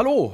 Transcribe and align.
Hallo, 0.00 0.32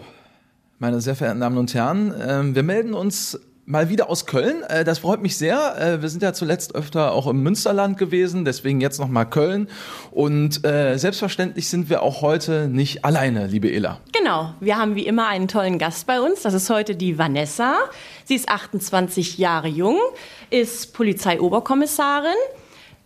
meine 0.79 1.01
sehr 1.01 1.17
verehrten 1.17 1.41
Damen 1.41 1.59
und 1.59 1.75
Herren. 1.75 2.15
Ähm, 2.25 2.55
wir 2.55 2.63
melden 2.63 2.95
uns 2.95 3.37
mal 3.65 3.89
wieder 3.89 4.09
aus 4.09 4.25
Köln. 4.25 4.63
Äh, 4.63 4.85
das 4.85 5.01
freut 5.01 5.21
mich 5.21 5.37
sehr. 5.37 5.77
Äh, 5.77 6.03
wir 6.03 6.09
sind 6.09 6.23
ja 6.23 6.33
zuletzt 6.33 6.77
öfter 6.77 7.11
auch 7.11 7.27
im 7.27 7.43
Münsterland 7.43 7.99
gewesen, 7.99 8.45
deswegen 8.45 8.81
jetzt 8.81 9.01
nochmal 9.01 9.29
Köln. 9.29 9.69
Und 10.13 10.65
äh, 10.65 10.97
selbstverständlich 10.99 11.69
sind 11.69 11.91
wir 11.91 12.03
auch 12.03 12.23
heute 12.23 12.69
nicht 12.69 13.05
alleine, 13.05 13.49
liebe 13.49 13.69
Ella. 13.73 13.99
Genau, 14.17 14.55
wir 14.61 14.79
haben 14.79 14.95
wie 14.95 15.05
immer 15.05 15.27
einen 15.27 15.49
tollen 15.49 15.81
Gast 15.81 16.07
bei 16.07 16.21
uns. 16.21 16.43
Das 16.43 16.55
ist 16.55 16.71
heute 16.71 16.95
die 16.95 17.19
Vanessa. 17.19 17.75
Sie 18.23 18.37
ist 18.37 18.49
28 18.49 19.37
Jahre 19.37 19.67
jung, 19.67 19.99
ist 20.49 20.95
Polizeioberkommissarin. 20.95 22.37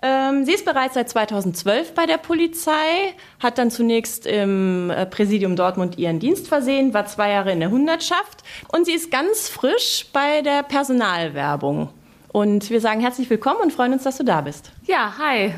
Ähm, 0.03 0.45
sie 0.45 0.53
ist 0.53 0.65
bereits 0.65 0.95
seit 0.95 1.11
2012 1.11 1.95
bei 1.95 2.07
der 2.07 2.17
Polizei, 2.17 3.15
hat 3.39 3.59
dann 3.59 3.71
zunächst 3.71 4.27
im 4.27 4.91
äh, 4.91 5.07
Präsidium 5.07 5.57
Dortmund 5.57 5.99
ihren 5.99 6.21
Dienst 6.21 6.49
versehen, 6.49 6.95
war 6.95 7.07
zwei 7.07 7.31
Jahre 7.31 7.53
in 7.53 7.61
der 7.61 7.71
Hundertschaft 7.71 8.43
und 8.73 8.87
sie 8.87 8.93
ist 8.93 9.11
ganz 9.11 9.49
frisch 9.49 10.07
bei 10.13 10.43
der 10.43 10.63
Personalwerbung. 10.63 11.91
Und 12.33 12.71
wir 12.71 12.81
sagen 12.81 13.01
herzlich 13.01 13.29
willkommen 13.29 13.61
und 13.61 13.73
freuen 13.73 13.93
uns, 13.93 14.05
dass 14.05 14.17
du 14.17 14.25
da 14.25 14.41
bist. 14.41 14.71
Ja, 14.87 15.15
hi. 15.19 15.53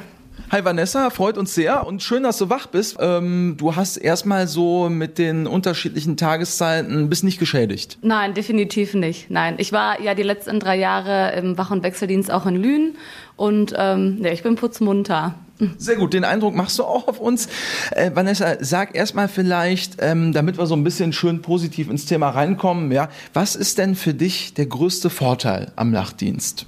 Hi 0.51 0.65
Vanessa, 0.65 1.09
freut 1.11 1.39
uns 1.39 1.55
sehr 1.55 1.87
und 1.87 2.03
schön, 2.03 2.23
dass 2.23 2.37
du 2.37 2.51
wach 2.51 2.67
bist. 2.67 2.99
Ähm, 3.01 3.55
du 3.57 3.75
hast 3.75 3.97
erstmal 3.97 4.47
so 4.47 4.91
mit 4.91 5.17
den 5.17 5.47
unterschiedlichen 5.47 6.17
Tageszeiten 6.17 7.09
bist 7.09 7.25
nicht 7.25 7.39
geschädigt. 7.39 7.99
Nein, 8.03 8.35
definitiv 8.35 8.93
nicht. 8.95 9.31
Nein, 9.31 9.55
ich 9.59 9.73
war 9.73 10.01
ja 10.01 10.15
die 10.15 10.23
letzten 10.23 10.61
drei 10.61 10.77
Jahre 10.77 11.33
im 11.37 11.57
Wach- 11.57 11.71
und 11.71 11.83
Wechseldienst 11.83 12.31
auch 12.31 12.45
in 12.45 12.57
Lünen 12.57 12.97
und 13.37 13.75
ähm, 13.77 14.19
ja, 14.23 14.31
ich 14.31 14.43
bin 14.43 14.57
putzmunter. 14.57 15.35
Sehr 15.79 15.97
gut, 15.97 16.13
den 16.13 16.25
Eindruck 16.25 16.55
machst 16.55 16.79
du 16.79 16.85
auch 16.85 17.09
auf 17.09 17.21
uns. 17.21 17.49
Äh, 17.93 18.11
Vanessa, 18.15 18.57
sag 18.61 18.95
erstmal 18.95 19.29
vielleicht, 19.29 19.97
ähm, 20.01 20.33
damit 20.33 20.59
wir 20.59 20.67
so 20.67 20.75
ein 20.75 20.85
bisschen 20.85 21.13
schön 21.13 21.41
positiv 21.41 21.89
ins 21.89 22.05
Thema 22.05 22.31
reinkommen, 22.31 22.91
ja, 22.91 23.09
was 23.33 23.55
ist 23.55 23.79
denn 23.79 23.95
für 23.95 24.13
dich 24.13 24.55
der 24.55 24.67
größte 24.67 25.09
Vorteil 25.09 25.73
am 25.77 25.91
Nachtdienst? 25.91 26.67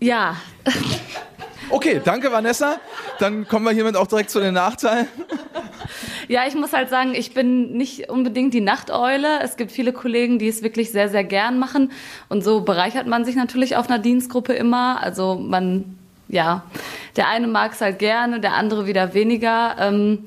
Ja. 0.00 0.36
Okay, 1.72 2.02
danke 2.04 2.30
Vanessa. 2.30 2.76
Dann 3.18 3.48
kommen 3.48 3.64
wir 3.64 3.72
hiermit 3.72 3.96
auch 3.96 4.06
direkt 4.06 4.28
zu 4.28 4.40
den 4.40 4.52
Nachteilen. 4.52 5.08
Ja, 6.28 6.46
ich 6.46 6.54
muss 6.54 6.74
halt 6.74 6.90
sagen, 6.90 7.14
ich 7.14 7.32
bin 7.32 7.72
nicht 7.78 8.10
unbedingt 8.10 8.52
die 8.52 8.60
Nachteule. 8.60 9.40
Es 9.42 9.56
gibt 9.56 9.72
viele 9.72 9.94
Kollegen, 9.94 10.38
die 10.38 10.48
es 10.48 10.62
wirklich 10.62 10.92
sehr, 10.92 11.08
sehr 11.08 11.24
gern 11.24 11.58
machen. 11.58 11.90
Und 12.28 12.44
so 12.44 12.60
bereichert 12.60 13.06
man 13.06 13.24
sich 13.24 13.36
natürlich 13.36 13.76
auf 13.76 13.88
einer 13.88 13.98
Dienstgruppe 13.98 14.52
immer. 14.52 15.02
Also 15.02 15.36
man, 15.36 15.96
ja, 16.28 16.62
der 17.16 17.28
eine 17.28 17.46
mag 17.46 17.72
es 17.72 17.80
halt 17.80 17.98
gerne, 17.98 18.38
der 18.38 18.52
andere 18.52 18.86
wieder 18.86 19.14
weniger. 19.14 19.76
Ähm, 19.78 20.26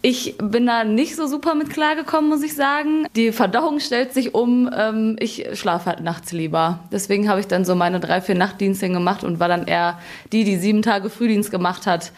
ich 0.00 0.36
bin 0.38 0.66
da 0.66 0.84
nicht 0.84 1.16
so 1.16 1.26
super 1.26 1.54
mit 1.54 1.70
klargekommen, 1.70 2.30
muss 2.30 2.42
ich 2.42 2.54
sagen. 2.54 3.06
Die 3.16 3.32
Verdauung 3.32 3.80
stellt 3.80 4.14
sich 4.14 4.34
um. 4.34 4.70
Ähm, 4.76 5.16
ich 5.18 5.46
schlafe 5.54 5.86
halt 5.86 6.00
nachts 6.00 6.30
lieber. 6.32 6.80
Deswegen 6.92 7.28
habe 7.28 7.40
ich 7.40 7.48
dann 7.48 7.64
so 7.64 7.74
meine 7.74 7.98
drei, 7.98 8.20
vier 8.20 8.36
Nachtdienste 8.36 8.88
gemacht 8.88 9.24
und 9.24 9.40
war 9.40 9.48
dann 9.48 9.66
eher 9.66 9.98
die, 10.32 10.44
die 10.44 10.56
sieben 10.56 10.82
Tage 10.82 11.10
Frühdienst 11.10 11.50
gemacht 11.50 11.86
hat, 11.86 12.12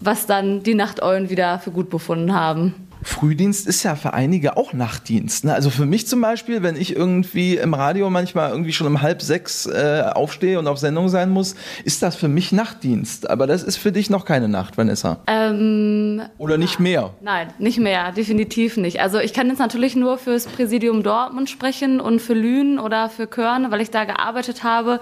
was 0.00 0.26
dann 0.26 0.62
die 0.62 0.74
Nachteulen 0.74 1.30
wieder 1.30 1.58
für 1.58 1.70
gut 1.70 1.90
befunden 1.90 2.34
haben. 2.34 2.74
Frühdienst 3.02 3.66
ist 3.66 3.82
ja 3.84 3.94
für 3.94 4.12
einige 4.12 4.56
auch 4.56 4.72
Nachtdienst. 4.72 5.44
Ne? 5.44 5.54
Also 5.54 5.70
für 5.70 5.86
mich 5.86 6.06
zum 6.06 6.20
Beispiel, 6.20 6.62
wenn 6.62 6.76
ich 6.76 6.96
irgendwie 6.96 7.56
im 7.56 7.74
Radio 7.74 8.10
manchmal 8.10 8.50
irgendwie 8.50 8.72
schon 8.72 8.86
um 8.86 9.00
halb 9.02 9.22
sechs 9.22 9.66
äh, 9.66 10.02
aufstehe 10.12 10.58
und 10.58 10.66
auf 10.66 10.78
Sendung 10.78 11.08
sein 11.08 11.30
muss, 11.30 11.54
ist 11.84 12.02
das 12.02 12.16
für 12.16 12.28
mich 12.28 12.50
Nachtdienst. 12.52 13.30
Aber 13.30 13.46
das 13.46 13.62
ist 13.62 13.76
für 13.76 13.92
dich 13.92 14.10
noch 14.10 14.24
keine 14.24 14.48
Nacht, 14.48 14.76
Vanessa. 14.76 15.18
Ähm, 15.26 16.22
Oder 16.38 16.58
nicht 16.58 16.80
mehr? 16.80 17.10
Nein, 17.20 17.52
nicht 17.58 17.78
mehr, 17.78 18.12
definitiv 18.12 18.76
nicht. 18.76 19.00
Also 19.00 19.18
ich 19.18 19.32
kann 19.32 19.48
jetzt 19.48 19.58
natürlich 19.58 19.94
nur 19.94 20.18
fürs 20.18 20.46
Präsidium 20.46 21.02
Dortmund 21.02 21.48
sprechen 21.48 22.00
und 22.00 22.20
für 22.20 22.34
Lünen 22.34 22.78
oder 22.78 23.08
für 23.08 23.26
Körne, 23.26 23.70
weil 23.70 23.80
ich 23.80 23.90
da 23.90 24.04
gearbeitet 24.04 24.64
habe. 24.64 25.00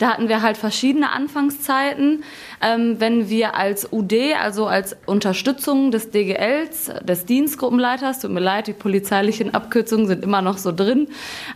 Da 0.00 0.14
hatten 0.14 0.30
wir 0.30 0.40
halt 0.40 0.56
verschiedene 0.56 1.12
Anfangszeiten. 1.12 2.24
Ähm, 2.62 2.96
wenn 3.00 3.28
wir 3.28 3.54
als 3.54 3.92
UD, 3.92 4.14
also 4.40 4.66
als 4.66 4.96
Unterstützung 5.04 5.90
des 5.90 6.10
DGLs, 6.10 6.90
des 7.02 7.26
Dienstgruppenleiters, 7.26 8.20
tut 8.20 8.30
mir 8.30 8.40
leid, 8.40 8.66
die 8.66 8.72
polizeilichen 8.72 9.52
Abkürzungen 9.52 10.06
sind 10.06 10.24
immer 10.24 10.40
noch 10.40 10.56
so 10.56 10.72
drin, 10.72 11.08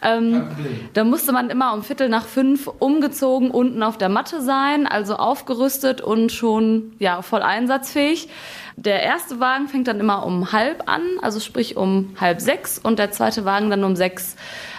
ähm, 0.02 0.46
da 0.92 1.04
musste 1.04 1.32
man 1.32 1.48
immer 1.48 1.72
um 1.72 1.82
Viertel 1.82 2.10
nach 2.10 2.26
fünf 2.26 2.66
umgezogen 2.66 3.50
unten 3.50 3.82
auf 3.82 3.96
der 3.96 4.10
Matte 4.10 4.42
sein, 4.42 4.86
also 4.86 5.16
aufgerüstet 5.16 6.02
und 6.02 6.30
schon 6.30 6.92
ja, 6.98 7.22
voll 7.22 7.40
einsatzfähig. 7.40 8.28
Der 8.76 9.02
erste 9.02 9.40
Wagen 9.40 9.68
fängt 9.68 9.88
dann 9.88 10.00
immer 10.00 10.26
um 10.26 10.52
halb 10.52 10.86
an, 10.86 11.00
also 11.22 11.40
sprich 11.40 11.78
um 11.78 12.14
halb 12.20 12.42
sechs 12.42 12.78
und 12.78 12.98
der 12.98 13.10
zweite 13.10 13.46
Wagen 13.46 13.70
dann 13.70 13.84
um 13.84 13.96
sechs. 13.96 14.36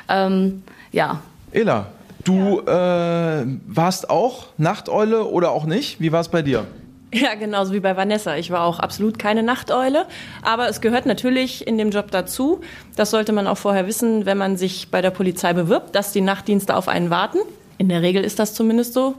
Ähm, 0.08 0.62
ja. 0.92 1.22
Ela, 1.52 1.88
Du 2.26 2.60
äh, 2.62 3.46
warst 3.68 4.10
auch 4.10 4.48
Nachteule 4.58 5.26
oder 5.26 5.52
auch 5.52 5.66
nicht? 5.66 6.02
Wie 6.02 6.12
war 6.12 6.22
es 6.22 6.30
bei 6.30 6.42
dir? 6.42 6.66
Ja, 7.14 7.36
genauso 7.36 7.72
wie 7.72 7.80
bei 7.80 7.96
Vanessa. 7.96 8.36
Ich 8.36 8.50
war 8.50 8.64
auch 8.64 8.80
absolut 8.80 9.20
keine 9.20 9.44
Nachteule. 9.44 10.08
Aber 10.42 10.68
es 10.68 10.82
gehört 10.82 11.06
natürlich 11.06 11.66
in 11.66 11.78
dem 11.78 11.92
Job 11.92 12.10
dazu. 12.10 12.62
Das 12.96 13.12
sollte 13.12 13.32
man 13.32 13.46
auch 13.48 13.58
vorher 13.58 13.86
wissen, 13.86 14.26
wenn 14.26 14.40
man 14.40 14.58
sich 14.58 14.90
bei 14.90 15.04
der 15.04 15.12
Polizei 15.12 15.54
bewirbt, 15.54 15.96
dass 15.96 16.12
die 16.12 16.22
Nachtdienste 16.22 16.76
auf 16.76 16.88
einen 16.88 17.12
warten. 17.12 17.38
In 17.78 17.90
der 17.90 18.02
Regel 18.02 18.24
ist 18.24 18.40
das 18.40 18.56
zumindest 18.56 18.94
so. 18.94 19.16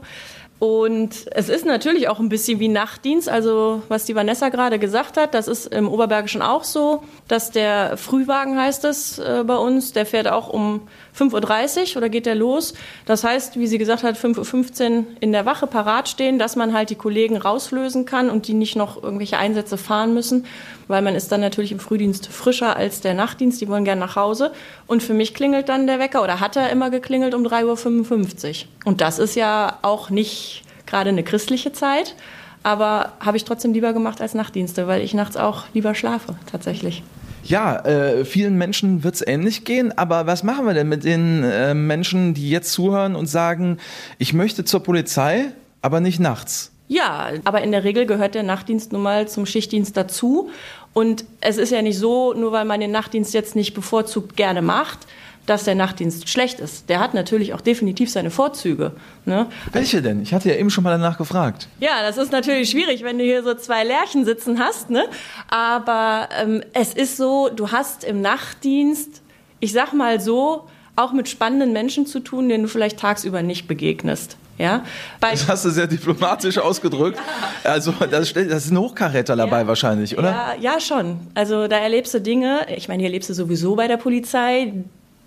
Und 0.59 1.27
es 1.35 1.49
ist 1.49 1.65
natürlich 1.65 2.07
auch 2.09 2.19
ein 2.19 2.29
bisschen 2.29 2.59
wie 2.59 2.67
Nachtdienst. 2.67 3.29
Also 3.29 3.83
was 3.89 4.05
die 4.05 4.15
Vanessa 4.15 4.49
gerade 4.49 4.79
gesagt 4.79 5.15
hat, 5.15 5.35
das 5.35 5.47
ist 5.47 5.67
im 5.67 5.87
Oberbergischen 5.87 6.41
auch 6.41 6.63
so, 6.63 7.03
dass 7.27 7.51
der 7.51 7.95
Frühwagen 7.95 8.59
heißt 8.59 8.83
es 8.85 9.19
äh, 9.19 9.43
bei 9.45 9.55
uns, 9.55 9.93
der 9.93 10.07
fährt 10.07 10.27
auch 10.27 10.49
um 10.49 10.87
5.30 11.15 11.91
Uhr 11.91 11.97
oder 11.97 12.09
geht 12.09 12.25
der 12.25 12.33
los. 12.33 12.73
Das 13.05 13.23
heißt, 13.23 13.59
wie 13.59 13.67
sie 13.67 13.77
gesagt 13.77 14.01
hat, 14.01 14.17
5.15 14.17 14.97
Uhr 14.97 15.03
in 15.19 15.31
der 15.31 15.45
Wache 15.45 15.67
parat 15.67 16.09
stehen, 16.09 16.39
dass 16.39 16.55
man 16.55 16.73
halt 16.73 16.89
die 16.89 16.95
Kollegen 16.95 17.37
rauslösen 17.37 18.05
kann 18.05 18.31
und 18.31 18.47
die 18.47 18.53
nicht 18.55 18.75
noch 18.75 19.03
irgendwelche 19.03 19.37
Einsätze 19.37 19.77
fahren 19.77 20.15
müssen, 20.15 20.45
weil 20.87 21.01
man 21.01 21.15
ist 21.15 21.31
dann 21.31 21.41
natürlich 21.41 21.71
im 21.71 21.79
Frühdienst 21.79 22.27
frischer 22.27 22.75
als 22.75 23.01
der 23.01 23.13
Nachtdienst, 23.13 23.59
die 23.61 23.67
wollen 23.67 23.85
gerne 23.85 24.01
nach 24.01 24.15
Hause. 24.15 24.51
Und 24.87 25.03
für 25.03 25.13
mich 25.13 25.33
klingelt 25.33 25.69
dann 25.69 25.87
der 25.87 25.99
Wecker 25.99 26.23
oder 26.23 26.39
hat 26.39 26.55
er 26.55 26.69
immer 26.69 26.89
geklingelt 26.89 27.33
um 27.33 27.43
3.55 27.43 28.47
Uhr. 28.47 28.67
Und 28.85 29.01
das 29.01 29.19
ist 29.19 29.35
ja 29.35 29.77
auch 29.81 30.09
nicht 30.09 30.63
gerade 30.85 31.09
eine 31.09 31.23
christliche 31.23 31.71
Zeit, 31.71 32.15
aber 32.63 33.13
habe 33.19 33.37
ich 33.37 33.43
trotzdem 33.43 33.73
lieber 33.73 33.93
gemacht 33.93 34.21
als 34.21 34.33
Nachtdienste, 34.33 34.87
weil 34.87 35.01
ich 35.01 35.13
nachts 35.13 35.37
auch 35.37 35.65
lieber 35.73 35.95
schlafe 35.95 36.35
tatsächlich. 36.49 37.03
Ja, 37.43 37.77
äh, 37.85 38.25
vielen 38.25 38.57
Menschen 38.57 39.03
wird 39.03 39.15
es 39.15 39.25
ähnlich 39.25 39.63
gehen, 39.63 39.97
aber 39.97 40.27
was 40.27 40.43
machen 40.43 40.65
wir 40.65 40.73
denn 40.73 40.89
mit 40.89 41.05
den 41.05 41.43
äh, 41.43 41.73
Menschen, 41.73 42.33
die 42.33 42.49
jetzt 42.49 42.73
zuhören 42.73 43.15
und 43.15 43.27
sagen, 43.27 43.77
ich 44.17 44.33
möchte 44.33 44.65
zur 44.65 44.83
Polizei, 44.83 45.45
aber 45.81 46.01
nicht 46.01 46.19
nachts? 46.19 46.71
Ja, 46.89 47.29
aber 47.43 47.61
in 47.61 47.71
der 47.71 47.83
Regel 47.83 48.05
gehört 48.05 48.33
der 48.35 48.43
Nachtdienst 48.43 48.93
nun 48.93 49.01
mal 49.01 49.27
zum 49.27 49.45
Schichtdienst 49.45 49.95
dazu. 49.97 50.49
Und 50.97 51.25
es 51.41 51.59
ist 51.59 51.71
ja 51.71 51.83
nicht 51.83 51.99
so, 51.99 52.33
nur 52.33 52.51
weil 52.53 52.65
man 52.65 52.79
den 52.79 52.89
Nachtdienst 52.89 53.31
jetzt 53.35 53.55
nicht 53.55 53.75
bevorzugt 53.75 54.35
gerne 54.35 54.63
macht, 54.63 54.97
dass 55.45 55.63
der 55.63 55.75
Nachtdienst 55.75 56.27
schlecht 56.27 56.59
ist. 56.59 56.89
Der 56.89 56.99
hat 56.99 57.13
natürlich 57.13 57.53
auch 57.53 57.61
definitiv 57.61 58.09
seine 58.09 58.31
Vorzüge. 58.31 58.93
Ne? 59.23 59.45
Welche 59.71 60.01
denn? 60.01 60.23
Ich 60.23 60.33
hatte 60.33 60.49
ja 60.49 60.55
eben 60.55 60.71
schon 60.71 60.83
mal 60.83 60.89
danach 60.89 61.19
gefragt. 61.19 61.67
Ja, 61.79 62.01
das 62.01 62.17
ist 62.17 62.31
natürlich 62.31 62.71
schwierig, 62.71 63.03
wenn 63.03 63.19
du 63.19 63.23
hier 63.23 63.43
so 63.43 63.53
zwei 63.53 63.83
Lärchen 63.83 64.25
sitzen 64.25 64.57
hast. 64.57 64.89
Ne? 64.89 65.03
Aber 65.49 66.29
ähm, 66.41 66.63
es 66.73 66.95
ist 66.95 67.15
so, 67.15 67.49
du 67.55 67.71
hast 67.71 68.03
im 68.03 68.21
Nachtdienst, 68.21 69.21
ich 69.59 69.73
sag 69.73 69.93
mal 69.93 70.19
so, 70.19 70.67
auch 70.95 71.13
mit 71.13 71.29
spannenden 71.29 71.73
Menschen 71.73 72.07
zu 72.07 72.21
tun, 72.21 72.49
denen 72.49 72.63
du 72.63 72.69
vielleicht 72.69 72.97
tagsüber 72.97 73.43
nicht 73.43 73.67
begegnest. 73.67 74.35
Ja, 74.57 74.83
Bei 75.19 75.31
das 75.31 75.47
hast 75.47 75.65
du 75.65 75.69
sehr 75.69 75.85
diplomatisch 75.87 76.57
ausgedrückt. 76.57 77.19
Also 77.63 77.91
das, 78.09 78.33
das 78.33 78.65
ist 78.65 78.71
ein 78.71 78.77
Hochkaräter 78.77 79.35
dabei 79.35 79.61
ja. 79.61 79.67
wahrscheinlich, 79.67 80.17
oder? 80.17 80.31
Ja, 80.31 80.55
ja, 80.59 80.79
schon. 80.79 81.19
Also 81.35 81.67
da 81.67 81.77
erlebst 81.77 82.13
du 82.13 82.21
Dinge. 82.21 82.65
Ich 82.75 82.87
meine, 82.87 83.01
hier 83.01 83.09
erlebst 83.09 83.29
du 83.29 83.33
sowieso 83.33 83.75
bei 83.75 83.87
der 83.87 83.97
Polizei 83.97 84.73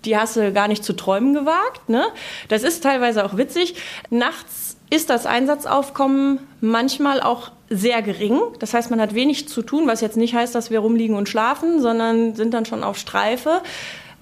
die 0.05 0.17
hast 0.17 0.35
du 0.35 0.51
gar 0.51 0.67
nicht 0.67 0.83
zu 0.83 0.93
träumen 0.93 1.33
gewagt. 1.33 1.89
Ne? 1.89 2.03
Das 2.47 2.63
ist 2.63 2.81
teilweise 2.81 3.23
auch 3.25 3.37
witzig. 3.37 3.75
Nachts 4.09 4.75
ist 4.89 5.09
das 5.09 5.25
Einsatzaufkommen 5.25 6.39
manchmal 6.59 7.21
auch 7.21 7.51
sehr 7.69 8.01
gering. 8.01 8.39
Das 8.59 8.73
heißt, 8.73 8.89
man 8.89 8.99
hat 8.99 9.13
wenig 9.13 9.47
zu 9.47 9.61
tun, 9.61 9.87
was 9.87 10.01
jetzt 10.01 10.17
nicht 10.17 10.33
heißt, 10.35 10.53
dass 10.53 10.71
wir 10.71 10.79
rumliegen 10.79 11.15
und 11.15 11.29
schlafen, 11.29 11.81
sondern 11.81 12.35
sind 12.35 12.53
dann 12.53 12.65
schon 12.65 12.83
auf 12.83 12.97
Streife. 12.97 13.61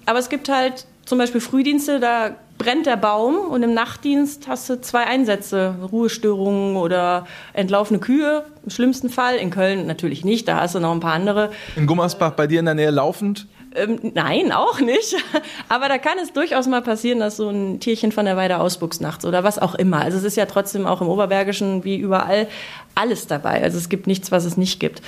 Aber 0.06 0.18
es 0.18 0.28
gibt 0.28 0.48
halt 0.48 0.86
zum 1.04 1.18
Beispiel 1.18 1.40
Frühdienste, 1.40 1.98
da 1.98 2.36
brennt 2.60 2.84
der 2.84 2.98
Baum 2.98 3.38
und 3.38 3.62
im 3.62 3.72
Nachtdienst 3.72 4.46
hast 4.46 4.68
du 4.68 4.78
zwei 4.82 5.04
Einsätze, 5.04 5.76
Ruhestörungen 5.90 6.76
oder 6.76 7.26
entlaufene 7.54 8.00
Kühe, 8.00 8.44
im 8.62 8.70
schlimmsten 8.70 9.08
Fall. 9.08 9.36
In 9.36 9.48
Köln 9.48 9.86
natürlich 9.86 10.26
nicht, 10.26 10.46
da 10.46 10.60
hast 10.60 10.74
du 10.74 10.78
noch 10.78 10.92
ein 10.92 11.00
paar 11.00 11.14
andere. 11.14 11.52
In 11.74 11.86
Gummersbach 11.86 12.32
bei 12.32 12.46
dir 12.46 12.58
in 12.58 12.66
der 12.66 12.74
Nähe 12.74 12.90
laufend? 12.90 13.46
Ähm, 13.74 13.98
nein, 14.14 14.52
auch 14.52 14.78
nicht. 14.78 15.16
Aber 15.70 15.88
da 15.88 15.96
kann 15.96 16.18
es 16.22 16.34
durchaus 16.34 16.66
mal 16.66 16.82
passieren, 16.82 17.20
dass 17.20 17.38
so 17.38 17.48
ein 17.48 17.80
Tierchen 17.80 18.12
von 18.12 18.26
der 18.26 18.36
Weide 18.36 18.58
ausbuchst 18.58 19.00
nachts 19.00 19.24
oder 19.24 19.42
was 19.42 19.58
auch 19.58 19.74
immer. 19.74 20.02
Also 20.02 20.18
es 20.18 20.24
ist 20.24 20.36
ja 20.36 20.44
trotzdem 20.44 20.86
auch 20.86 21.00
im 21.00 21.08
Oberbergischen 21.08 21.82
wie 21.84 21.96
überall 21.96 22.46
alles 22.94 23.26
dabei. 23.26 23.62
Also 23.62 23.78
es 23.78 23.88
gibt 23.88 24.06
nichts, 24.06 24.30
was 24.30 24.44
es 24.44 24.58
nicht 24.58 24.80
gibt. 24.80 25.00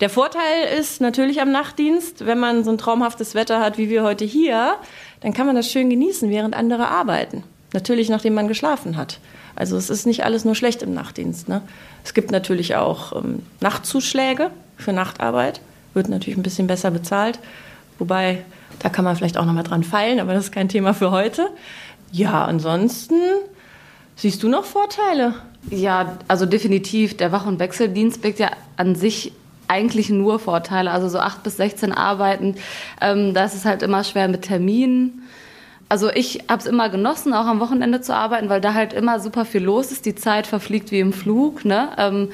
Der 0.00 0.10
Vorteil 0.10 0.78
ist 0.78 1.00
natürlich 1.00 1.40
am 1.40 1.50
Nachtdienst, 1.50 2.26
wenn 2.26 2.38
man 2.38 2.64
so 2.64 2.70
ein 2.70 2.78
traumhaftes 2.78 3.34
Wetter 3.34 3.60
hat 3.60 3.78
wie 3.78 3.88
wir 3.88 4.02
heute 4.02 4.24
hier, 4.24 4.76
dann 5.20 5.32
kann 5.32 5.46
man 5.46 5.56
das 5.56 5.70
schön 5.70 5.90
genießen, 5.90 6.30
während 6.30 6.54
andere 6.54 6.88
arbeiten. 6.88 7.42
Natürlich, 7.72 8.08
nachdem 8.08 8.34
man 8.34 8.48
geschlafen 8.48 8.96
hat. 8.96 9.18
Also 9.54 9.76
es 9.76 9.90
ist 9.90 10.06
nicht 10.06 10.24
alles 10.24 10.44
nur 10.44 10.54
schlecht 10.54 10.82
im 10.82 10.94
Nachtdienst. 10.94 11.48
Ne? 11.48 11.62
Es 12.04 12.14
gibt 12.14 12.30
natürlich 12.30 12.76
auch 12.76 13.14
ähm, 13.14 13.42
Nachtzuschläge 13.60 14.50
für 14.76 14.92
Nachtarbeit, 14.92 15.60
wird 15.94 16.08
natürlich 16.08 16.38
ein 16.38 16.42
bisschen 16.42 16.66
besser 16.66 16.90
bezahlt. 16.90 17.38
Wobei, 17.98 18.44
da 18.78 18.88
kann 18.88 19.04
man 19.04 19.16
vielleicht 19.16 19.36
auch 19.36 19.44
noch 19.44 19.52
mal 19.52 19.64
dran 19.64 19.82
feilen, 19.82 20.20
aber 20.20 20.32
das 20.32 20.44
ist 20.44 20.52
kein 20.52 20.68
Thema 20.68 20.94
für 20.94 21.10
heute. 21.10 21.48
Ja, 22.12 22.44
ansonsten 22.44 23.20
siehst 24.16 24.42
du 24.42 24.48
noch 24.48 24.64
Vorteile? 24.64 25.34
Ja, 25.70 26.16
also 26.28 26.46
definitiv. 26.46 27.16
Der 27.16 27.32
Wach- 27.32 27.46
und 27.46 27.58
Wechseldienst 27.58 28.22
birgt 28.22 28.38
ja 28.38 28.50
an 28.76 28.94
sich 28.94 29.32
eigentlich 29.68 30.10
nur 30.10 30.38
Vorteile. 30.38 30.90
Also 30.90 31.08
so 31.08 31.18
acht 31.18 31.42
bis 31.42 31.56
16 31.56 31.92
Arbeiten, 31.92 32.56
ähm, 33.00 33.34
da 33.34 33.44
ist 33.44 33.54
es 33.54 33.64
halt 33.64 33.82
immer 33.82 34.04
schwer 34.04 34.28
mit 34.28 34.42
Terminen. 34.42 35.22
Also 35.90 36.10
ich 36.10 36.44
habe 36.48 36.60
es 36.60 36.66
immer 36.66 36.90
genossen, 36.90 37.32
auch 37.32 37.46
am 37.46 37.60
Wochenende 37.60 38.02
zu 38.02 38.14
arbeiten, 38.14 38.50
weil 38.50 38.60
da 38.60 38.74
halt 38.74 38.92
immer 38.92 39.20
super 39.20 39.46
viel 39.46 39.62
los 39.62 39.90
ist. 39.90 40.04
Die 40.04 40.14
Zeit 40.14 40.46
verfliegt 40.46 40.90
wie 40.90 41.00
im 41.00 41.14
Flug. 41.14 41.64
Ne? 41.64 41.88
Ähm, 41.96 42.28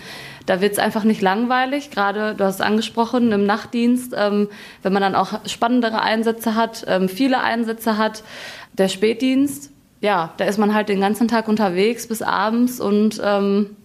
da 0.47 0.61
wird 0.61 0.73
es 0.73 0.79
einfach 0.79 1.05
nicht 1.05 1.23
langweilig. 1.23 1.91
Gerade, 1.91 2.35
du 2.35 2.45
hast 2.45 2.57
es 2.57 2.61
angesprochen, 2.61 3.31
im 3.31 3.47
Nachtdienst, 3.47 4.13
ähm, 4.17 4.49
wenn 4.83 4.93
man 4.93 5.03
dann 5.03 5.15
auch 5.15 5.47
spannendere 5.47 6.03
Einsätze 6.03 6.57
hat, 6.57 6.85
ähm, 6.89 7.09
viele 7.09 7.41
Einsätze 7.41 7.97
hat. 7.97 8.25
Der 8.73 8.89
Spätdienst, 8.89 9.71
ja, 10.01 10.33
da 10.37 10.47
ist 10.47 10.59
man 10.59 10.75
halt 10.75 10.89
den 10.89 11.01
ganzen 11.01 11.29
Tag 11.29 11.47
unterwegs 11.47 12.09
bis 12.09 12.23
abends 12.23 12.81
und 12.81 13.21
ähm, 13.25 13.77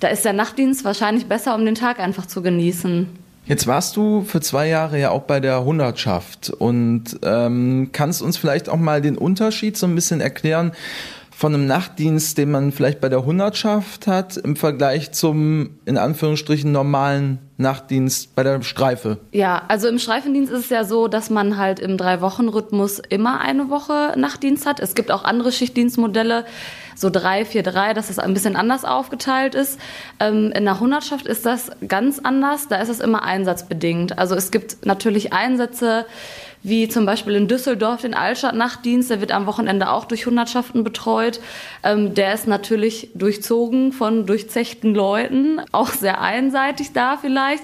da 0.00 0.08
ist 0.08 0.24
der 0.24 0.32
Nachtdienst 0.32 0.84
wahrscheinlich 0.84 1.26
besser, 1.26 1.54
um 1.54 1.64
den 1.64 1.74
Tag 1.74 1.98
einfach 2.00 2.26
zu 2.26 2.42
genießen. 2.42 3.08
Jetzt 3.46 3.66
warst 3.66 3.96
du 3.96 4.22
für 4.22 4.40
zwei 4.40 4.68
Jahre 4.68 4.98
ja 4.98 5.10
auch 5.10 5.22
bei 5.22 5.38
der 5.38 5.64
Hundertschaft 5.64 6.50
und 6.50 7.18
ähm, 7.22 7.90
kannst 7.92 8.22
uns 8.22 8.38
vielleicht 8.38 8.70
auch 8.70 8.78
mal 8.78 9.02
den 9.02 9.18
Unterschied 9.18 9.76
so 9.76 9.86
ein 9.86 9.94
bisschen 9.94 10.22
erklären 10.22 10.72
von 11.36 11.52
einem 11.52 11.66
Nachtdienst, 11.66 12.38
den 12.38 12.52
man 12.52 12.72
vielleicht 12.72 13.00
bei 13.00 13.08
der 13.08 13.26
Hundertschaft 13.26 14.06
hat, 14.06 14.36
im 14.36 14.54
Vergleich 14.56 15.12
zum, 15.12 15.78
in 15.84 15.98
Anführungsstrichen, 15.98 16.70
normalen 16.70 17.38
Nachtdienst 17.56 18.36
bei 18.36 18.44
der 18.44 18.62
Streife? 18.62 19.18
Ja, 19.32 19.62
also 19.68 19.88
im 19.88 19.98
Streifendienst 19.98 20.52
ist 20.52 20.60
es 20.60 20.70
ja 20.70 20.84
so, 20.84 21.08
dass 21.08 21.30
man 21.30 21.56
halt 21.58 21.80
im 21.80 21.98
Drei-Wochen-Rhythmus 21.98 23.00
immer 23.08 23.40
eine 23.40 23.68
Woche 23.68 24.14
Nachtdienst 24.16 24.64
hat. 24.64 24.78
Es 24.78 24.94
gibt 24.94 25.10
auch 25.10 25.24
andere 25.24 25.50
Schichtdienstmodelle, 25.50 26.44
so 26.94 27.10
drei, 27.10 27.44
vier, 27.44 27.62
drei, 27.62 27.94
dass 27.94 28.10
es 28.10 28.18
ein 28.18 28.34
bisschen 28.34 28.56
anders 28.56 28.84
aufgeteilt 28.84 29.54
ist. 29.54 29.80
Ähm, 30.20 30.52
in 30.52 30.64
der 30.64 30.80
Hundertschaft 30.80 31.26
ist 31.26 31.46
das 31.46 31.70
ganz 31.86 32.18
anders. 32.18 32.68
Da 32.68 32.76
ist 32.76 32.88
es 32.88 33.00
immer 33.00 33.22
einsatzbedingt. 33.22 34.18
Also 34.18 34.34
es 34.34 34.50
gibt 34.50 34.86
natürlich 34.86 35.32
Einsätze, 35.32 36.06
wie 36.64 36.88
zum 36.88 37.04
Beispiel 37.04 37.34
in 37.34 37.46
Düsseldorf 37.46 38.00
den 38.00 38.14
Altstadt-Nachtdienst, 38.14 39.10
der 39.10 39.20
wird 39.20 39.32
am 39.32 39.46
Wochenende 39.46 39.90
auch 39.90 40.06
durch 40.06 40.24
Hundertschaften 40.24 40.82
betreut. 40.82 41.40
Ähm, 41.82 42.14
der 42.14 42.32
ist 42.32 42.48
natürlich 42.48 43.10
durchzogen 43.14 43.92
von 43.92 44.24
durchzechten 44.24 44.94
Leuten, 44.94 45.60
auch 45.72 45.88
sehr 45.88 46.22
einseitig 46.22 46.92
da 46.94 47.18
vielleicht. 47.18 47.62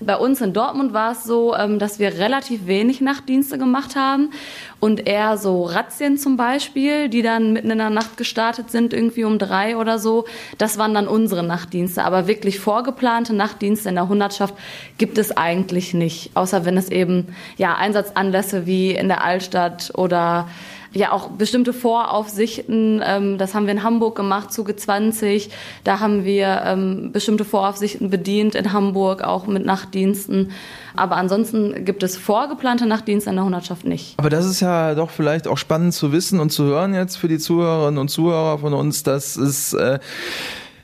Bei 0.00 0.16
uns 0.16 0.40
in 0.40 0.52
Dortmund 0.52 0.92
war 0.92 1.12
es 1.12 1.24
so, 1.24 1.56
ähm, 1.56 1.78
dass 1.78 1.98
wir 1.98 2.18
relativ 2.18 2.66
wenig 2.66 3.00
Nachtdienste 3.00 3.58
gemacht 3.58 3.96
haben 3.96 4.30
und 4.78 5.08
eher 5.08 5.36
so 5.36 5.64
Razzien 5.64 6.18
zum 6.18 6.36
Beispiel, 6.36 7.08
die 7.08 7.22
dann 7.22 7.52
mitten 7.52 7.70
in 7.70 7.78
der 7.78 7.90
Nacht 7.90 8.16
gestartet 8.16 8.70
sind, 8.70 8.92
irgendwie 8.92 9.24
um 9.24 9.38
drei 9.38 9.76
oder 9.76 9.98
so. 9.98 10.24
Das 10.56 10.78
waren 10.78 10.94
dann 10.94 11.08
unsere 11.08 11.42
Nachtdienste. 11.42 12.04
Aber 12.04 12.28
wirklich 12.28 12.60
vorgeplante 12.60 13.34
Nachtdienste 13.34 13.88
in 13.88 13.96
der 13.96 14.08
Hundertschaft 14.08 14.54
gibt 14.98 15.18
es 15.18 15.36
eigentlich 15.36 15.94
nicht, 15.94 16.30
außer 16.34 16.64
wenn 16.64 16.76
es 16.76 16.90
eben 16.90 17.34
ja 17.56 17.74
Einsatzanlässe 17.74 18.66
wie 18.66 18.92
in 18.92 19.08
der 19.08 19.24
Altstadt 19.24 19.92
oder 19.96 20.48
ja 20.92 21.12
auch 21.12 21.28
bestimmte 21.28 21.72
Voraufsichten. 21.72 23.02
Ähm, 23.04 23.38
das 23.38 23.54
haben 23.54 23.66
wir 23.66 23.72
in 23.72 23.82
Hamburg 23.82 24.16
gemacht, 24.16 24.52
Zuge 24.52 24.76
20. 24.76 25.50
Da 25.84 26.00
haben 26.00 26.24
wir 26.24 26.62
ähm, 26.64 27.10
bestimmte 27.12 27.44
Voraufsichten 27.44 28.10
bedient 28.10 28.54
in 28.54 28.72
Hamburg, 28.72 29.22
auch 29.22 29.46
mit 29.46 29.64
Nachtdiensten. 29.64 30.50
Aber 30.96 31.16
ansonsten 31.16 31.84
gibt 31.84 32.02
es 32.02 32.16
vorgeplante 32.16 32.86
Nachtdienste 32.86 33.30
in 33.30 33.36
der 33.36 33.44
Hundertschaft 33.44 33.84
nicht. 33.84 34.14
Aber 34.16 34.30
das 34.30 34.46
ist 34.46 34.60
ja 34.60 34.94
doch 34.94 35.10
vielleicht 35.10 35.46
auch 35.46 35.58
spannend 35.58 35.94
zu 35.94 36.12
wissen 36.12 36.40
und 36.40 36.50
zu 36.50 36.64
hören 36.64 36.94
jetzt 36.94 37.16
für 37.16 37.28
die 37.28 37.38
Zuhörerinnen 37.38 37.98
und 37.98 38.08
Zuhörer 38.08 38.58
von 38.58 38.74
uns, 38.74 39.02
dass 39.02 39.36
es 39.36 39.74
äh, 39.74 39.98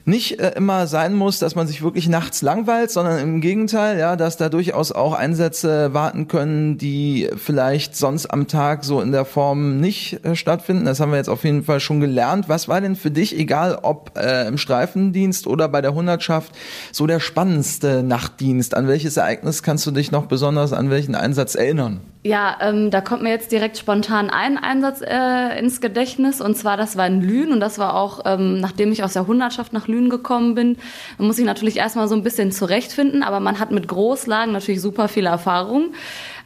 nicht 0.04 0.38
äh, 0.40 0.52
immer 0.56 0.86
sein 0.86 1.14
muss, 1.14 1.38
dass 1.38 1.54
man 1.54 1.66
sich 1.66 1.82
wirklich 1.82 2.08
nachts 2.08 2.42
langweilt, 2.42 2.90
sondern 2.90 3.18
im 3.18 3.40
Gegenteil, 3.40 3.98
ja, 3.98 4.16
dass 4.16 4.36
da 4.36 4.48
durchaus 4.48 4.92
auch 4.92 5.14
Einsätze 5.14 5.94
warten 5.94 6.28
können, 6.28 6.76
die 6.76 7.30
vielleicht 7.36 7.96
sonst 7.96 8.26
am 8.26 8.46
Tag 8.46 8.84
so 8.84 9.00
in 9.00 9.12
der 9.12 9.24
Form 9.24 9.80
nicht 9.80 10.24
äh, 10.24 10.36
stattfinden. 10.36 10.84
Das 10.84 11.00
haben 11.00 11.10
wir 11.10 11.18
jetzt 11.18 11.30
auf 11.30 11.44
jeden 11.44 11.64
Fall 11.64 11.80
schon 11.80 12.00
gelernt. 12.00 12.48
Was 12.48 12.68
war 12.68 12.80
denn 12.80 12.96
für 12.96 13.10
dich, 13.10 13.38
egal 13.38 13.78
ob 13.82 14.18
äh, 14.18 14.46
im 14.46 14.58
Streifendienst 14.58 15.46
oder 15.46 15.68
bei 15.68 15.80
der 15.80 15.94
Hundertschaft, 15.94 16.52
so 16.92 17.06
der 17.06 17.20
spannendste 17.20 18.02
Nachtdienst? 18.02 18.74
An 18.76 18.88
welches 18.88 19.16
Ereignis 19.16 19.62
kannst 19.62 19.86
du 19.86 19.90
dich 19.90 20.10
noch 20.10 20.26
besonders 20.26 20.72
an 20.72 20.90
welchen 20.90 21.14
Einsatz 21.14 21.54
erinnern? 21.54 22.00
Ja, 22.26 22.56
ähm, 22.62 22.91
da 22.91 23.03
kommt 23.03 23.23
mir 23.23 23.29
jetzt 23.29 23.53
direkt 23.53 23.76
spontan 23.76 24.31
ein 24.31 24.56
Einsatz 24.56 25.03
äh, 25.03 25.59
ins 25.59 25.82
Gedächtnis 25.82 26.41
und 26.41 26.56
zwar 26.56 26.79
das 26.79 26.97
war 26.97 27.06
in 27.06 27.21
Lünen 27.21 27.53
und 27.53 27.61
das 27.61 27.79
war 27.79 27.94
auch, 27.94 28.21
ähm, 28.25 28.61
nachdem 28.61 28.93
ich 28.93 29.05
aus 29.05 29.12
der 29.12 29.26
Hundertschaft 29.26 29.75
nach 29.75 29.88
Lünen 29.88 30.09
gekommen 30.09 30.55
bin, 30.55 30.79
muss 31.19 31.38
ich 31.38 31.44
natürlich 31.44 31.76
erstmal 31.76 32.09
so 32.09 32.15
ein 32.15 32.23
bisschen 32.23 32.50
zurechtfinden, 32.50 33.23
aber 33.23 33.41
man 33.41 33.61
hat 33.61 33.73
mit 33.73 33.88
Großlagen 33.88 34.55
natürlich 34.55 34.81
super 34.81 35.09
viel 35.09 35.26
Erfahrung 35.26 35.93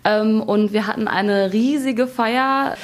ähm, 0.05 0.43
und 0.43 0.73
wir 0.73 0.89
hatten 0.89 1.07
eine 1.07 1.53
riesige 1.53 2.09
Feier. 2.09 2.77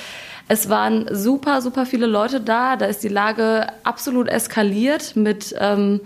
Es 0.46 0.69
waren 0.69 1.08
super, 1.11 1.62
super 1.62 1.87
viele 1.87 2.06
Leute 2.06 2.41
da. 2.41 2.76
Da 2.76 2.87
ist 2.87 3.02
die 3.02 3.08
Lage 3.08 3.67
absolut 3.82 4.29
eskaliert 4.29 5.17
mit 5.17 5.52
ähm, 5.58 6.00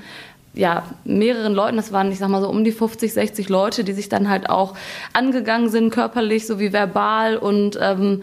ja, 0.58 0.82
mehreren 1.04 1.54
Leuten, 1.54 1.76
das 1.76 1.92
waren, 1.92 2.10
ich 2.10 2.18
sag 2.18 2.28
mal 2.28 2.42
so 2.42 2.48
um 2.48 2.64
die 2.64 2.72
50, 2.72 3.12
60 3.12 3.48
Leute, 3.48 3.84
die 3.84 3.92
sich 3.92 4.08
dann 4.08 4.28
halt 4.28 4.50
auch 4.50 4.74
angegangen 5.12 5.70
sind, 5.70 5.90
körperlich 5.90 6.48
sowie 6.48 6.72
verbal 6.72 7.36
und 7.36 7.78
ähm, 7.80 8.22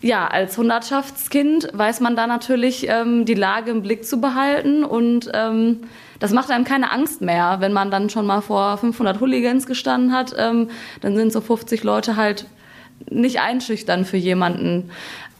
ja, 0.00 0.26
als 0.28 0.56
Hundertschaftskind 0.56 1.68
weiß 1.74 2.00
man 2.00 2.16
da 2.16 2.26
natürlich 2.26 2.88
ähm, 2.88 3.26
die 3.26 3.34
Lage 3.34 3.70
im 3.70 3.82
Blick 3.82 4.06
zu 4.06 4.18
behalten 4.18 4.82
und 4.82 5.30
ähm, 5.34 5.80
das 6.20 6.32
macht 6.32 6.50
einem 6.50 6.64
keine 6.64 6.90
Angst 6.90 7.20
mehr, 7.20 7.56
wenn 7.60 7.74
man 7.74 7.90
dann 7.90 8.08
schon 8.08 8.24
mal 8.24 8.40
vor 8.40 8.78
500 8.78 9.20
Hooligans 9.20 9.66
gestanden 9.66 10.12
hat, 10.12 10.34
ähm, 10.38 10.70
dann 11.02 11.16
sind 11.16 11.34
so 11.34 11.42
50 11.42 11.84
Leute 11.84 12.16
halt 12.16 12.46
nicht 13.10 13.40
einschüchtern 13.40 14.06
für 14.06 14.16
jemanden. 14.16 14.90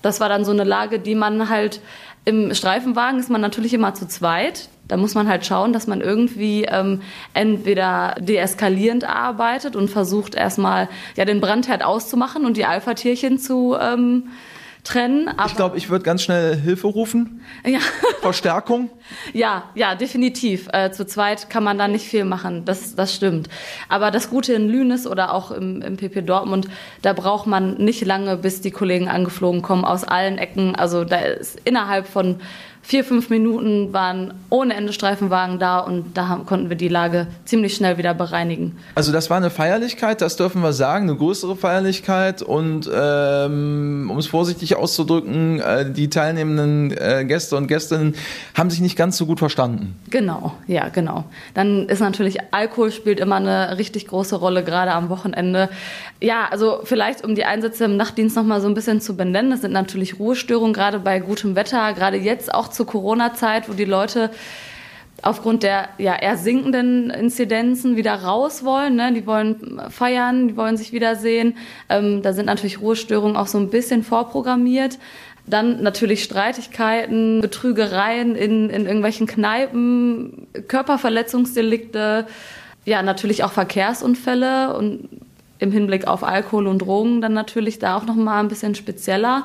Das 0.03 0.21
war 0.21 0.29
dann 0.29 0.45
so 0.45 0.53
eine 0.53 0.65
Lage, 0.65 0.99
die 0.99 1.15
man 1.15 1.49
halt 1.49 1.81
im 2.27 2.53
Streifenwagen 2.53 3.19
ist 3.19 3.31
man 3.31 3.41
natürlich 3.41 3.73
immer 3.73 3.95
zu 3.95 4.07
zweit. 4.07 4.69
Da 4.89 4.97
muss 4.97 5.15
man 5.15 5.29
halt 5.29 5.45
schauen, 5.47 5.73
dass 5.73 5.87
man 5.87 6.01
irgendwie 6.01 6.65
ähm, 6.65 7.03
entweder 7.35 8.17
deeskalierend 8.19 9.05
arbeitet 9.05 9.77
und 9.77 9.89
versucht 9.89 10.35
erstmal 10.35 10.89
ja 11.17 11.25
den 11.25 11.41
Brandherd 11.41 11.85
auszumachen 11.85 12.47
und 12.47 12.57
die 12.57 12.65
Alpha-Tierchen 12.65 13.39
zu 13.39 13.77
ähm, 13.81 14.31
trennen. 14.85 15.31
ich 15.47 15.57
glaube, 15.57 15.77
ich 15.77 15.91
würde 15.91 16.05
ganz 16.05 16.23
schnell 16.23 16.57
Hilfe 16.57 16.87
rufen. 16.87 17.41
Ja. 17.67 17.81
Verstärkung. 18.21 18.89
Ja, 19.35 19.65
ja, 19.75 19.95
definitiv. 19.95 20.69
Äh, 20.73 20.91
zu 20.91 21.07
zweit 21.07 21.51
kann 21.51 21.65
man 21.65 21.77
da 21.77 21.87
nicht 21.87 22.07
viel 22.07 22.25
machen. 22.25 22.65
Das, 22.65 22.95
das 22.95 23.15
stimmt. 23.15 23.49
Aber 23.89 24.11
das 24.11 24.31
Gute 24.31 24.55
in 24.55 24.69
Lünes 24.69 25.07
oder 25.07 25.35
auch 25.35 25.51
im, 25.51 25.83
im 25.83 25.97
PP 25.97 26.23
Dortmund, 26.23 26.69
da 27.03 27.13
braucht 27.13 27.47
man 27.47 27.75
nicht 27.75 28.05
lange, 28.07 28.37
bis 28.37 28.61
die 28.61 28.71
Kollegen 28.71 29.09
angeflogen 29.09 29.61
kommen 29.61 29.85
aus 29.85 30.05
allen 30.05 30.39
Ecken. 30.39 30.77
Also 30.77 31.05
da 31.05 31.19
ist 31.19 31.61
innerhalb 31.65 32.07
von 32.07 32.41
vier, 32.89 33.05
fünf 33.05 33.29
Minuten 33.29 33.93
waren 33.93 34.33
ohne 34.49 34.75
Ende 34.75 34.95
Streifenwagen 34.95 35.59
da 35.59 35.81
und 35.81 36.17
da 36.17 36.29
haben, 36.29 36.47
konnten 36.47 36.71
wir 36.71 36.77
die 36.77 36.89
Lage 36.89 37.27
ziemlich 37.45 37.75
schnell 37.75 37.99
wieder 37.99 38.15
bereinigen. 38.15 38.79
Also 38.95 39.13
das 39.13 39.29
war 39.29 39.37
eine 39.37 39.51
Feierlichkeit, 39.51 40.23
das 40.23 40.37
dürfen 40.37 40.63
wir 40.63 40.73
sagen, 40.73 41.11
eine 41.11 41.19
größere 41.19 41.55
Feierlichkeit 41.55 42.41
und 42.41 42.91
ähm, 42.91 44.09
um 44.11 44.17
es 44.17 44.27
vorsichtig 44.27 44.77
auszudrücken, 44.77 45.61
äh, 45.61 45.93
die 45.93 46.09
teilnehmenden 46.09 46.97
äh, 46.97 47.27
Gäste 47.27 47.57
und 47.57 47.67
Gästinnen 47.67 48.15
haben 48.57 48.71
sich 48.71 48.81
nicht 48.81 48.97
ganz 48.97 49.19
so 49.19 49.27
gut 49.27 49.39
verstanden. 49.39 49.95
Genau, 50.09 50.55
ja, 50.67 50.89
genau. 50.89 51.25
Dann 51.53 51.91
ist 51.91 52.01
natürlich 52.01 52.39
Alkohol 52.53 52.91
spielt 52.91 53.21
immer 53.21 53.37
eine 53.37 53.77
richtig 53.77 54.07
große 54.07 54.37
Rolle, 54.37 54.65
gerade 54.65 54.93
am 54.93 55.11
Wochenende. 55.11 55.69
Ja, 56.23 56.49
also 56.51 56.81
vielleicht 56.85 57.23
um 57.23 57.35
die 57.35 57.45
Einsätze 57.45 57.85
im 57.85 57.99
Nachtdienst 57.99 58.35
nochmal 58.35 58.63
so 58.63 58.67
ein 58.67 58.75
bisschen 58.75 59.03
zu 59.03 59.15
benennen, 59.15 59.51
das 59.51 59.61
sind 59.61 59.73
natürlich 59.73 60.19
Ruhestörungen, 60.19 60.73
gerade 60.73 61.01
bei 61.01 61.21
gutem 61.21 61.55
Wetter, 61.55 61.93
gerade 61.93 62.17
jetzt 62.17 62.55
auch 62.55 62.78
zur 62.79 62.87
Corona-Zeit, 62.87 63.69
wo 63.69 63.75
die 63.75 63.85
Leute 63.85 64.31
aufgrund 65.21 65.65
der 65.65 65.89
ja 65.99 66.15
eher 66.15 66.37
sinkenden 66.37 67.11
Inzidenzen 67.11 67.97
wieder 67.97 68.15
raus 68.15 68.65
wollen. 68.65 68.95
Ne? 68.95 69.13
Die 69.13 69.27
wollen 69.27 69.83
feiern, 69.91 70.49
die 70.49 70.57
wollen 70.57 70.77
sich 70.77 70.93
wiedersehen. 70.93 71.57
Ähm, 71.89 72.23
da 72.23 72.33
sind 72.33 72.47
natürlich 72.47 72.81
Ruhestörungen 72.81 73.37
auch 73.37 73.49
so 73.49 73.59
ein 73.59 73.69
bisschen 73.69 74.05
vorprogrammiert. 74.05 74.99
Dann 75.45 75.83
natürlich 75.83 76.23
Streitigkeiten, 76.23 77.41
Betrügereien 77.41 78.37
in, 78.37 78.71
in 78.71 78.87
irgendwelchen 78.87 79.27
Kneipen, 79.27 80.47
Körperverletzungsdelikte, 80.69 82.27
ja, 82.85 83.03
natürlich 83.03 83.43
auch 83.45 83.53
Verkehrsunfälle 83.53 84.77
und 84.77 85.09
im 85.59 85.73
Hinblick 85.73 86.07
auf 86.07 86.23
Alkohol 86.23 86.69
und 86.69 86.79
Drogen 86.79 87.21
dann 87.21 87.33
natürlich 87.33 87.79
da 87.79 87.97
auch 87.97 88.05
noch 88.05 88.15
mal 88.15 88.39
ein 88.41 88.49
bisschen 88.49 88.75
spezieller. 88.75 89.45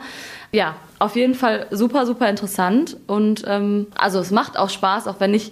Ja, 0.52 0.76
auf 1.04 1.16
jeden 1.16 1.36
Fall 1.36 1.68
super, 1.72 2.06
super 2.06 2.30
interessant 2.30 2.98
und 3.08 3.44
ähm, 3.48 3.88
also 3.96 4.20
es 4.20 4.32
macht 4.32 4.58
auch 4.58 4.70
Spaß, 4.70 5.08
auch 5.08 5.20
wenn 5.20 5.34
ich 5.34 5.52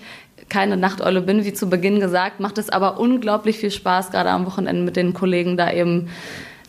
keine 0.50 0.78
Nachteule 0.78 1.22
bin, 1.22 1.46
wie 1.46 1.54
zu 1.54 1.70
Beginn 1.70 2.00
gesagt, 2.00 2.40
macht 2.40 2.58
es 2.58 2.70
aber 2.70 3.00
unglaublich 3.00 3.58
viel 3.58 3.72
Spaß, 3.72 4.12
gerade 4.12 4.30
am 4.30 4.46
Wochenende 4.46 4.84
mit 4.84 4.96
den 4.96 5.14
Kollegen 5.14 5.58
da 5.58 5.72
eben 5.72 6.10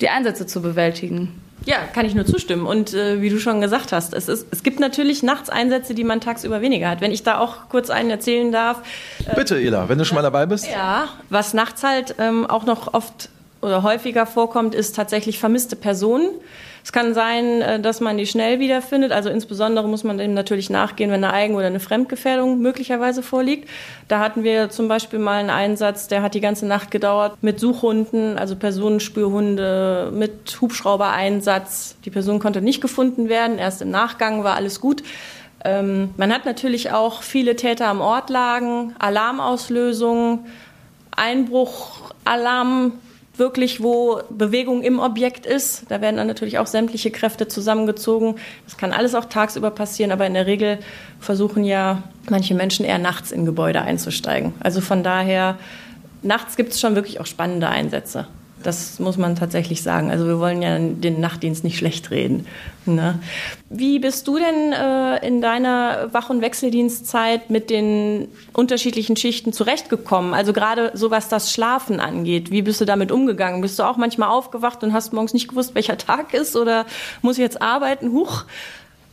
die 0.01 0.09
Einsätze 0.09 0.47
zu 0.47 0.63
bewältigen. 0.63 1.41
Ja, 1.65 1.77
kann 1.93 2.07
ich 2.07 2.15
nur 2.15 2.27
zustimmen. 2.27 2.67
Und 2.67 2.93
äh, 2.93 3.21
wie 3.21 3.29
du 3.29 3.39
schon 3.39 3.61
gesagt 3.61 3.93
hast, 3.93 4.15
es, 4.15 4.29
ist, 4.29 4.47
es 4.51 4.63
gibt 4.63 4.81
natürlich 4.81 5.23
nachts 5.23 5.49
Einsätze, 5.49 5.95
die 5.95 6.05
man 6.05 6.21
tagsüber 6.21 6.61
weniger 6.61 6.89
hat. 6.89 7.01
Wenn 7.01 7.13
ich 7.13 7.23
da 7.23 7.39
auch 7.39 7.69
kurz 7.69 7.89
einen 7.91 8.11
erzählen 8.11 8.51
darf. 8.51 8.83
Äh, 9.27 9.37
Bitte, 9.37 9.61
Ela, 9.61 9.89
wenn 9.89 9.99
du 9.99 10.05
schon 10.05 10.17
mal 10.17 10.23
dabei 10.23 10.47
bist. 10.47 10.67
Ja, 10.69 11.09
was 11.31 11.55
nachts 11.55 11.85
halt 11.85 12.17
ähm, 12.19 12.47
auch 12.47 12.67
noch 12.67 12.95
oft 12.95 13.29
oder 13.61 13.85
häufiger 13.85 14.27
vorkommt, 14.27 14.75
ist 14.75 14.97
tatsächlich 14.97 15.39
vermisste 15.39 15.77
Personen. 15.77 16.31
Es 16.85 16.93
kann 16.93 17.15
sein, 17.15 17.63
äh, 17.63 17.81
dass 17.81 18.01
man 18.01 18.19
die 18.19 18.27
schnell 18.27 18.59
wiederfindet. 18.59 19.13
Also 19.13 19.31
insbesondere 19.31 19.89
muss 19.89 20.05
man 20.05 20.19
dem 20.19 20.35
natürlich 20.35 20.71
nachgehen, 20.71 21.11
wenn 21.11 21.25
eine 21.25 21.33
Eigen- 21.33 21.55
oder 21.55 21.67
eine 21.67 21.81
Fremdgefährdung 21.81 22.61
möglicherweise 22.61 23.23
vorliegt. 23.23 23.69
Da 24.09 24.19
hatten 24.19 24.45
wir 24.45 24.71
zum 24.71 24.89
Beispiel 24.89 25.19
mal 25.19 25.39
einen 25.39 25.51
Einsatz, 25.51 26.09
der 26.09 26.23
hat 26.23 26.35
die 26.35 26.41
ganze 26.41 26.67
Nacht 26.67 26.91
gedauert 26.91 27.43
mit 27.43 27.61
Suchhunden, 27.61 28.39
also 28.39 28.57
Personenspürhunde, 28.57 30.11
mit 30.13 30.59
Hubschraubereinsatz. 30.61 31.97
Die 32.05 32.11
Person 32.11 32.39
konnte 32.39 32.61
nicht 32.61 32.81
gefunden 32.81 33.29
werden. 33.29 33.59
Erst 33.59 33.83
im 33.83 33.91
Nachgang 33.91 34.45
war 34.45 34.57
alles 34.57 34.81
gut. 34.81 35.03
Ähm, 35.65 36.11
man 36.17 36.33
hat 36.33 36.45
natürlich 36.45 36.91
auch 36.91 37.23
viele 37.23 37.55
Täter 37.55 37.87
am 37.87 38.01
Ort 38.01 38.31
lagen, 38.31 38.95
Alarmauslösungen, 38.99 40.47
Einbruch, 41.15 42.13
Alarm, 42.25 42.95
wirklich, 43.37 43.83
wo 43.83 44.21
Bewegung 44.31 44.83
im 44.83 44.99
Objekt 44.99 45.47
ist. 45.47 45.85
Da 45.89 46.01
werden 46.01 46.17
dann 46.17 46.27
natürlich 46.27 46.59
auch 46.59 46.67
sämtliche 46.67 47.11
Kräfte 47.11 47.49
zusammengezogen. 47.49 48.37
Das 48.65 48.77
kann 48.77 48.93
alles 48.93 49.15
auch 49.15 49.25
tagsüber 49.25 49.71
passieren, 49.71 50.13
aber 50.13 50.27
in 50.27 50.35
der 50.35 50.47
Regel 50.47 50.79
versuchen 51.19 51.65
ja 51.65 52.03
manche 52.29 52.55
Menschen 52.55 52.85
eher 52.85 52.99
nachts 52.99 53.33
in 53.33 53.47
Gebäude 53.47 53.83
einzusteigen. 53.83 54.53
Also 54.61 54.81
von 54.81 55.03
daher, 55.03 55.59
nachts 56.23 56.57
gibt 56.57 56.73
es 56.73 56.81
schon 56.81 56.95
wirklich 56.95 57.21
auch 57.21 57.27
spannende 57.27 57.69
Einsätze. 57.69 58.27
Das 58.63 58.99
muss 58.99 59.19
man 59.19 59.37
tatsächlich 59.37 59.83
sagen. 59.83 60.11
Also 60.11 60.27
wir 60.27 60.39
wollen 60.39 60.63
ja 60.63 60.79
den 60.79 61.21
Nachtdienst 61.21 61.65
nicht 61.65 61.79
schlecht 61.79 62.11
reden. 62.11 62.47
Ne? 62.85 63.19
Wie 63.71 63.99
bist 63.99 64.27
du 64.27 64.39
denn 64.39 64.73
äh, 64.73 65.27
in 65.27 65.41
deiner 65.41 66.13
Wach- 66.13 66.31
und 66.31 66.41
Wechseldienstzeit 66.41 67.51
mit 67.51 67.71
den 67.71 68.29
unterschiedlichen 68.53 69.17
Schichten 69.17 69.53
zurechtgekommen? 69.53 70.35
Also 70.35 70.53
gerade 70.53 70.91
so 70.95 71.11
was 71.11 71.29
das 71.29 71.53
Schlafen 71.53 72.01
angeht. 72.01 72.51
Wie 72.51 72.63
bist 72.63 72.81
du 72.81 72.85
damit 72.85 73.13
umgegangen? 73.13 73.61
Bist 73.61 73.79
du 73.79 73.85
auch 73.85 73.97
manchmal 73.97 74.31
aufgewacht 74.31 74.83
und 74.83 74.93
hast 74.93 75.13
morgens 75.13 75.33
nicht 75.33 75.49
gewusst, 75.49 75.75
welcher 75.75 75.99
Tag 75.99 76.35
ist 76.35 76.57
oder 76.57 76.87
muss 77.21 77.39
ich 77.39 77.43
jetzt 77.43 77.63
arbeiten? 77.63 78.13
Huch. 78.13 78.45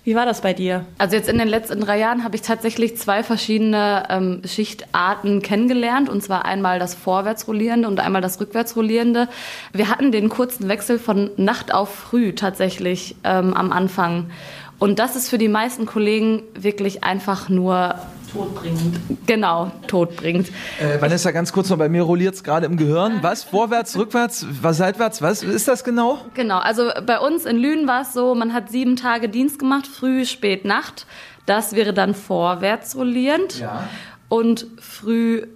Wie 0.09 0.15
war 0.15 0.25
das 0.25 0.41
bei 0.41 0.53
dir? 0.53 0.85
Also 0.97 1.15
jetzt 1.15 1.29
in 1.29 1.37
den 1.37 1.47
letzten 1.47 1.81
drei 1.81 1.99
Jahren 1.99 2.23
habe 2.23 2.35
ich 2.35 2.41
tatsächlich 2.41 2.97
zwei 2.97 3.21
verschiedene 3.21 4.07
ähm, 4.09 4.41
Schichtarten 4.43 5.43
kennengelernt. 5.43 6.09
Und 6.09 6.23
zwar 6.23 6.45
einmal 6.45 6.79
das 6.79 6.95
Vorwärtsrollierende 6.95 7.87
und 7.87 7.99
einmal 7.99 8.19
das 8.19 8.41
Rückwärtsrollierende. 8.41 9.27
Wir 9.71 9.87
hatten 9.87 10.11
den 10.11 10.29
kurzen 10.29 10.67
Wechsel 10.67 10.97
von 10.97 11.29
Nacht 11.37 11.71
auf 11.71 11.93
Früh 11.93 12.33
tatsächlich 12.33 13.17
ähm, 13.23 13.53
am 13.53 13.71
Anfang. 13.71 14.31
Und 14.79 14.97
das 14.97 15.15
ist 15.15 15.29
für 15.29 15.37
die 15.37 15.47
meisten 15.47 15.85
Kollegen 15.85 16.41
wirklich 16.55 17.03
einfach 17.03 17.47
nur 17.47 17.93
Todbringend. 18.31 18.99
Genau, 19.25 19.71
todbringend. 19.87 20.49
Äh, 20.79 21.01
Vanessa, 21.01 21.31
ganz 21.31 21.51
kurz 21.51 21.69
noch, 21.69 21.77
bei 21.77 21.89
mir 21.89 22.03
rolliert 22.03 22.35
es 22.35 22.43
gerade 22.43 22.65
im 22.65 22.77
Gehirn. 22.77 23.19
Was? 23.21 23.43
Vorwärts, 23.43 23.97
rückwärts, 23.97 24.45
was 24.61 24.77
seitwärts? 24.77 25.21
Was 25.21 25.41
ist 25.41 25.67
das 25.67 25.83
genau? 25.83 26.19
Genau, 26.35 26.59
also 26.59 26.91
bei 27.05 27.19
uns 27.19 27.45
in 27.45 27.57
Lünen 27.57 27.87
war 27.87 28.01
es 28.01 28.13
so, 28.13 28.35
man 28.35 28.53
hat 28.53 28.69
sieben 28.69 28.95
Tage 28.95 29.29
Dienst 29.29 29.57
gemacht, 29.57 29.87
früh, 29.87 30.25
spät, 30.25 30.65
Nacht. 30.65 31.07
Das 31.45 31.73
wäre 31.73 31.93
dann 31.93 32.13
vorwärts 32.13 32.95
rollierend. 32.95 33.59
Ja. 33.59 33.87
Und 34.27 34.67
früh. 34.79 35.47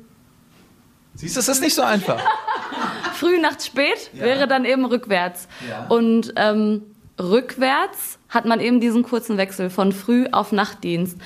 Siehst 1.13 1.35
du, 1.35 1.41
es 1.41 1.47
ist 1.47 1.61
nicht 1.61 1.75
so 1.75 1.83
einfach. 1.83 2.19
früh, 3.13 3.39
Nacht, 3.39 3.63
spät 3.63 4.09
ja. 4.13 4.23
wäre 4.23 4.47
dann 4.47 4.65
eben 4.65 4.85
rückwärts. 4.85 5.47
Ja. 5.69 5.85
Und 5.89 6.33
ähm, 6.37 6.81
rückwärts 7.19 8.17
hat 8.29 8.45
man 8.45 8.59
eben 8.59 8.79
diesen 8.79 9.03
kurzen 9.03 9.37
Wechsel 9.37 9.69
von 9.69 9.91
Früh 9.91 10.25
auf 10.31 10.51
Nachtdienst. 10.51 11.19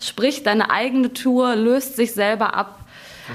Sprich, 0.00 0.42
deine 0.42 0.70
eigene 0.70 1.12
Tour 1.12 1.54
löst 1.56 1.96
sich 1.96 2.12
selber 2.12 2.54
ab. 2.54 2.80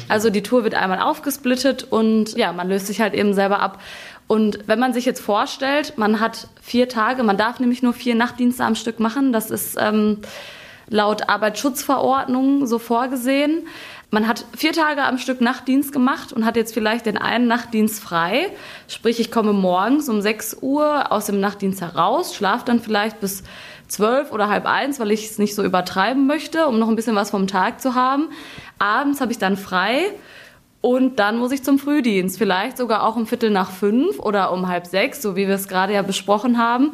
Also 0.09 0.29
die 0.29 0.43
Tour 0.43 0.63
wird 0.63 0.75
einmal 0.75 0.99
aufgesplittet 0.99 1.87
und 1.89 2.35
ja, 2.35 2.51
man 2.51 2.67
löst 2.67 2.87
sich 2.87 2.99
halt 2.99 3.13
eben 3.13 3.33
selber 3.33 3.59
ab. 3.59 3.81
Und 4.27 4.67
wenn 4.67 4.79
man 4.79 4.93
sich 4.93 5.05
jetzt 5.05 5.21
vorstellt, 5.21 5.97
man 5.97 6.19
hat 6.19 6.47
vier 6.61 6.89
Tage, 6.89 7.23
man 7.23 7.37
darf 7.37 7.59
nämlich 7.59 7.83
nur 7.83 7.93
vier 7.93 8.15
Nachtdienste 8.15 8.63
am 8.63 8.75
Stück 8.75 8.99
machen, 8.99 9.31
das 9.31 9.51
ist 9.51 9.77
ähm, 9.79 10.19
laut 10.89 11.29
Arbeitsschutzverordnung 11.29 12.65
so 12.65 12.79
vorgesehen. 12.79 13.67
Man 14.11 14.27
hat 14.27 14.45
vier 14.55 14.71
Tage 14.71 15.03
am 15.03 15.17
Stück 15.17 15.41
Nachtdienst 15.41 15.91
gemacht 15.91 16.31
und 16.31 16.45
hat 16.45 16.55
jetzt 16.55 16.73
vielleicht 16.73 17.05
den 17.05 17.17
einen 17.17 17.47
Nachtdienst 17.47 18.01
frei. 18.01 18.47
Sprich, 18.87 19.19
ich 19.19 19.31
komme 19.31 19.51
morgens 19.53 20.09
um 20.09 20.21
6 20.21 20.57
Uhr 20.61 21.11
aus 21.11 21.25
dem 21.25 21.39
Nachtdienst 21.39 21.81
heraus, 21.81 22.35
schlafe 22.35 22.65
dann 22.65 22.79
vielleicht 22.79 23.19
bis 23.19 23.43
zwölf 23.87 24.31
oder 24.31 24.49
halb 24.49 24.65
eins, 24.65 24.99
weil 24.99 25.11
ich 25.11 25.25
es 25.25 25.37
nicht 25.37 25.55
so 25.55 25.63
übertreiben 25.63 26.27
möchte, 26.27 26.67
um 26.67 26.79
noch 26.79 26.89
ein 26.89 26.95
bisschen 26.95 27.15
was 27.15 27.29
vom 27.29 27.47
Tag 27.47 27.81
zu 27.81 27.95
haben. 27.95 28.29
Abends 28.79 29.21
habe 29.21 29.31
ich 29.31 29.37
dann 29.37 29.57
frei 29.57 30.11
und 30.81 31.19
dann 31.19 31.37
muss 31.37 31.51
ich 31.51 31.63
zum 31.63 31.79
Frühdienst, 31.79 32.37
vielleicht 32.37 32.77
sogar 32.77 33.03
auch 33.03 33.15
um 33.15 33.25
Viertel 33.25 33.49
nach 33.49 33.71
fünf 33.71 34.19
oder 34.19 34.51
um 34.51 34.67
halb 34.67 34.85
sechs, 34.85 35.21
so 35.21 35.35
wie 35.35 35.47
wir 35.47 35.55
es 35.55 35.67
gerade 35.67 35.93
ja 35.93 36.01
besprochen 36.01 36.57
haben. 36.57 36.93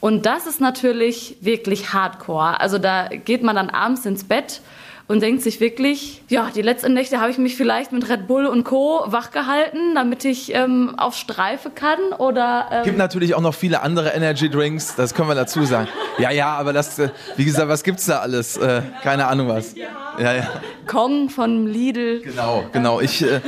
Und 0.00 0.26
das 0.26 0.46
ist 0.46 0.60
natürlich 0.60 1.36
wirklich 1.40 1.92
hardcore. 1.92 2.60
Also 2.60 2.78
da 2.78 3.08
geht 3.08 3.42
man 3.42 3.56
dann 3.56 3.68
abends 3.68 4.06
ins 4.06 4.24
Bett 4.24 4.60
und 5.08 5.22
denkt 5.22 5.42
sich 5.42 5.58
wirklich, 5.58 6.20
ja, 6.28 6.50
die 6.54 6.60
letzten 6.60 6.92
Nächte 6.92 7.18
habe 7.18 7.30
ich 7.30 7.38
mich 7.38 7.56
vielleicht 7.56 7.92
mit 7.92 8.08
Red 8.10 8.26
Bull 8.26 8.44
und 8.44 8.64
Co. 8.64 9.04
wachgehalten, 9.06 9.94
damit 9.94 10.24
ich 10.26 10.54
ähm, 10.54 10.94
auf 10.98 11.16
Streife 11.16 11.70
kann 11.70 11.98
oder... 12.18 12.68
Ähm 12.70 12.84
gibt 12.84 12.98
natürlich 12.98 13.34
auch 13.34 13.40
noch 13.40 13.54
viele 13.54 13.80
andere 13.80 14.10
Energy 14.10 14.50
Drinks, 14.50 14.94
das 14.96 15.14
können 15.14 15.28
wir 15.28 15.34
dazu 15.34 15.64
sagen. 15.64 15.88
Ja, 16.18 16.30
ja, 16.30 16.54
aber 16.54 16.74
das, 16.74 16.98
äh, 16.98 17.08
wie 17.36 17.46
gesagt, 17.46 17.68
was 17.68 17.82
gibt's 17.82 18.04
da 18.04 18.18
alles? 18.18 18.58
Äh, 18.58 18.82
keine 19.02 19.26
Ahnung 19.26 19.48
was. 19.48 19.74
Ja, 20.18 20.34
ja. 20.34 20.46
Kong 20.86 21.30
von 21.30 21.66
Lidl. 21.66 22.20
Genau, 22.20 22.64
genau. 22.72 23.00
Ich, 23.00 23.22
äh, 23.22 23.40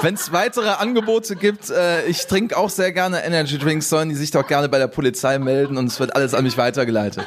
wenn 0.00 0.14
es 0.14 0.32
weitere 0.32 0.70
Angebote 0.70 1.36
gibt, 1.36 1.68
äh, 1.68 2.06
ich 2.06 2.26
trinke 2.26 2.56
auch 2.56 2.70
sehr 2.70 2.92
gerne 2.92 3.22
Energy 3.22 3.58
Drinks, 3.58 3.90
sollen 3.90 4.08
die 4.08 4.14
sich 4.14 4.30
doch 4.30 4.46
gerne 4.46 4.70
bei 4.70 4.78
der 4.78 4.88
Polizei 4.88 5.38
melden 5.38 5.76
und 5.76 5.86
es 5.86 6.00
wird 6.00 6.16
alles 6.16 6.32
an 6.32 6.44
mich 6.44 6.56
weitergeleitet. 6.56 7.26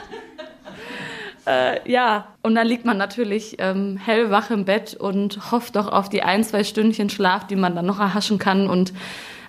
Äh, 1.50 1.92
ja, 1.92 2.28
und 2.44 2.54
dann 2.54 2.68
liegt 2.68 2.86
man 2.86 2.98
natürlich 2.98 3.56
ähm, 3.58 3.98
hellwach 3.98 4.52
im 4.52 4.66
Bett 4.66 4.94
und 4.94 5.52
hofft 5.52 5.76
doch 5.76 5.88
auf 5.92 6.08
die 6.08 6.22
ein, 6.22 6.44
zwei 6.44 6.64
Stündchen 6.64 7.10
Schlaf, 7.10 7.48
die 7.48 7.56
man 7.56 7.76
dann 7.76 7.88
noch 7.88 8.00
erhaschen 8.00 8.38
kann. 8.38 8.70
Und 8.70 8.94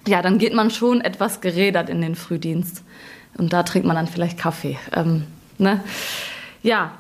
ja, 0.09 0.23
dann 0.23 0.39
geht 0.39 0.55
man 0.55 0.71
schon 0.71 1.03
etwas 1.03 1.43
gerädert 1.43 1.91
in 1.91 2.01
den 2.01 2.15
Frühdienst. 2.15 2.83
Und 3.37 3.53
da 3.53 3.65
trinkt 3.65 3.87
man 3.87 3.97
dann 3.97 4.07
vielleicht 4.07 4.39
Kaffee. 4.39 4.79
Ähm, 4.95 5.27
ne? 5.59 5.85
Ja, 6.63 6.93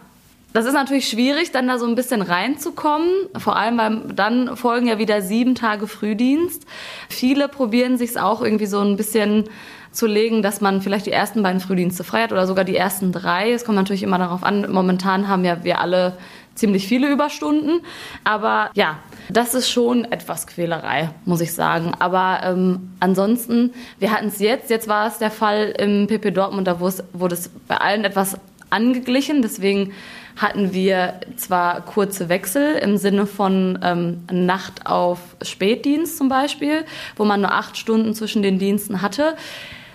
das 0.52 0.66
ist 0.66 0.74
natürlich 0.74 1.08
schwierig, 1.08 1.50
dann 1.50 1.66
da 1.66 1.78
so 1.78 1.86
ein 1.86 1.94
bisschen 1.94 2.20
reinzukommen. 2.20 3.08
Vor 3.38 3.56
allem, 3.56 3.78
weil 3.78 4.14
dann 4.14 4.54
folgen 4.54 4.86
ja 4.86 4.98
wieder 4.98 5.22
sieben 5.22 5.54
Tage 5.54 5.86
Frühdienst. 5.86 6.66
Viele 7.08 7.48
probieren 7.48 7.96
sich 7.96 8.10
es 8.10 8.16
auch 8.18 8.42
irgendwie 8.42 8.66
so 8.66 8.80
ein 8.80 8.98
bisschen 8.98 9.48
zu 9.92 10.06
legen, 10.06 10.42
dass 10.42 10.60
man 10.60 10.82
vielleicht 10.82 11.06
die 11.06 11.12
ersten 11.12 11.42
beiden 11.42 11.60
Frühdienste 11.60 12.04
frei 12.04 12.22
hat 12.22 12.32
oder 12.32 12.46
sogar 12.46 12.64
die 12.64 12.76
ersten 12.76 13.12
drei. 13.12 13.52
Es 13.52 13.64
kommt 13.64 13.76
natürlich 13.76 14.02
immer 14.02 14.18
darauf 14.18 14.44
an. 14.44 14.70
Momentan 14.70 15.28
haben 15.28 15.44
ja 15.44 15.64
wir 15.64 15.80
alle 15.80 16.16
ziemlich 16.54 16.86
viele 16.86 17.10
Überstunden. 17.10 17.80
Aber 18.22 18.70
ja, 18.74 18.98
das 19.28 19.54
ist 19.54 19.70
schon 19.70 20.04
etwas 20.04 20.46
Quälerei, 20.46 21.10
muss 21.24 21.40
ich 21.40 21.52
sagen. 21.52 21.92
Aber 21.98 22.40
ähm, 22.44 22.92
ansonsten, 23.00 23.72
wir 23.98 24.12
hatten 24.12 24.28
es 24.28 24.38
jetzt, 24.38 24.70
jetzt 24.70 24.86
war 24.86 25.08
es 25.08 25.18
der 25.18 25.30
Fall 25.30 25.74
im 25.78 26.06
PP 26.06 26.30
Dortmund, 26.32 26.66
da 26.66 26.80
wurde 26.80 27.34
es 27.34 27.48
bei 27.66 27.76
allen 27.76 28.04
etwas 28.04 28.36
angeglichen. 28.68 29.42
Deswegen 29.42 29.92
hatten 30.36 30.72
wir 30.72 31.20
zwar 31.36 31.80
kurze 31.82 32.28
Wechsel 32.28 32.76
im 32.76 32.96
Sinne 32.96 33.26
von 33.26 33.78
ähm, 33.82 34.22
Nacht 34.30 34.86
auf 34.86 35.18
Spätdienst 35.42 36.16
zum 36.16 36.28
Beispiel, 36.28 36.84
wo 37.16 37.24
man 37.24 37.40
nur 37.40 37.52
acht 37.52 37.76
Stunden 37.76 38.14
zwischen 38.14 38.42
den 38.42 38.58
Diensten 38.58 39.02
hatte. 39.02 39.36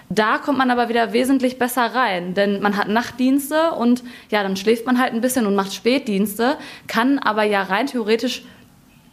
Da 0.09 0.38
kommt 0.38 0.57
man 0.57 0.69
aber 0.69 0.88
wieder 0.88 1.13
wesentlich 1.13 1.57
besser 1.57 1.95
rein, 1.95 2.35
denn 2.35 2.62
man 2.62 2.77
hat 2.77 2.88
Nachtdienste 2.88 3.71
und 3.71 4.03
ja, 4.29 4.43
dann 4.43 4.55
schläft 4.55 4.85
man 4.85 5.00
halt 5.00 5.13
ein 5.13 5.21
bisschen 5.21 5.47
und 5.47 5.55
macht 5.55 5.74
Spätdienste, 5.74 6.57
kann 6.88 7.17
aber 7.17 7.43
ja 7.43 7.63
rein 7.63 7.88
theoretisch 7.88 8.43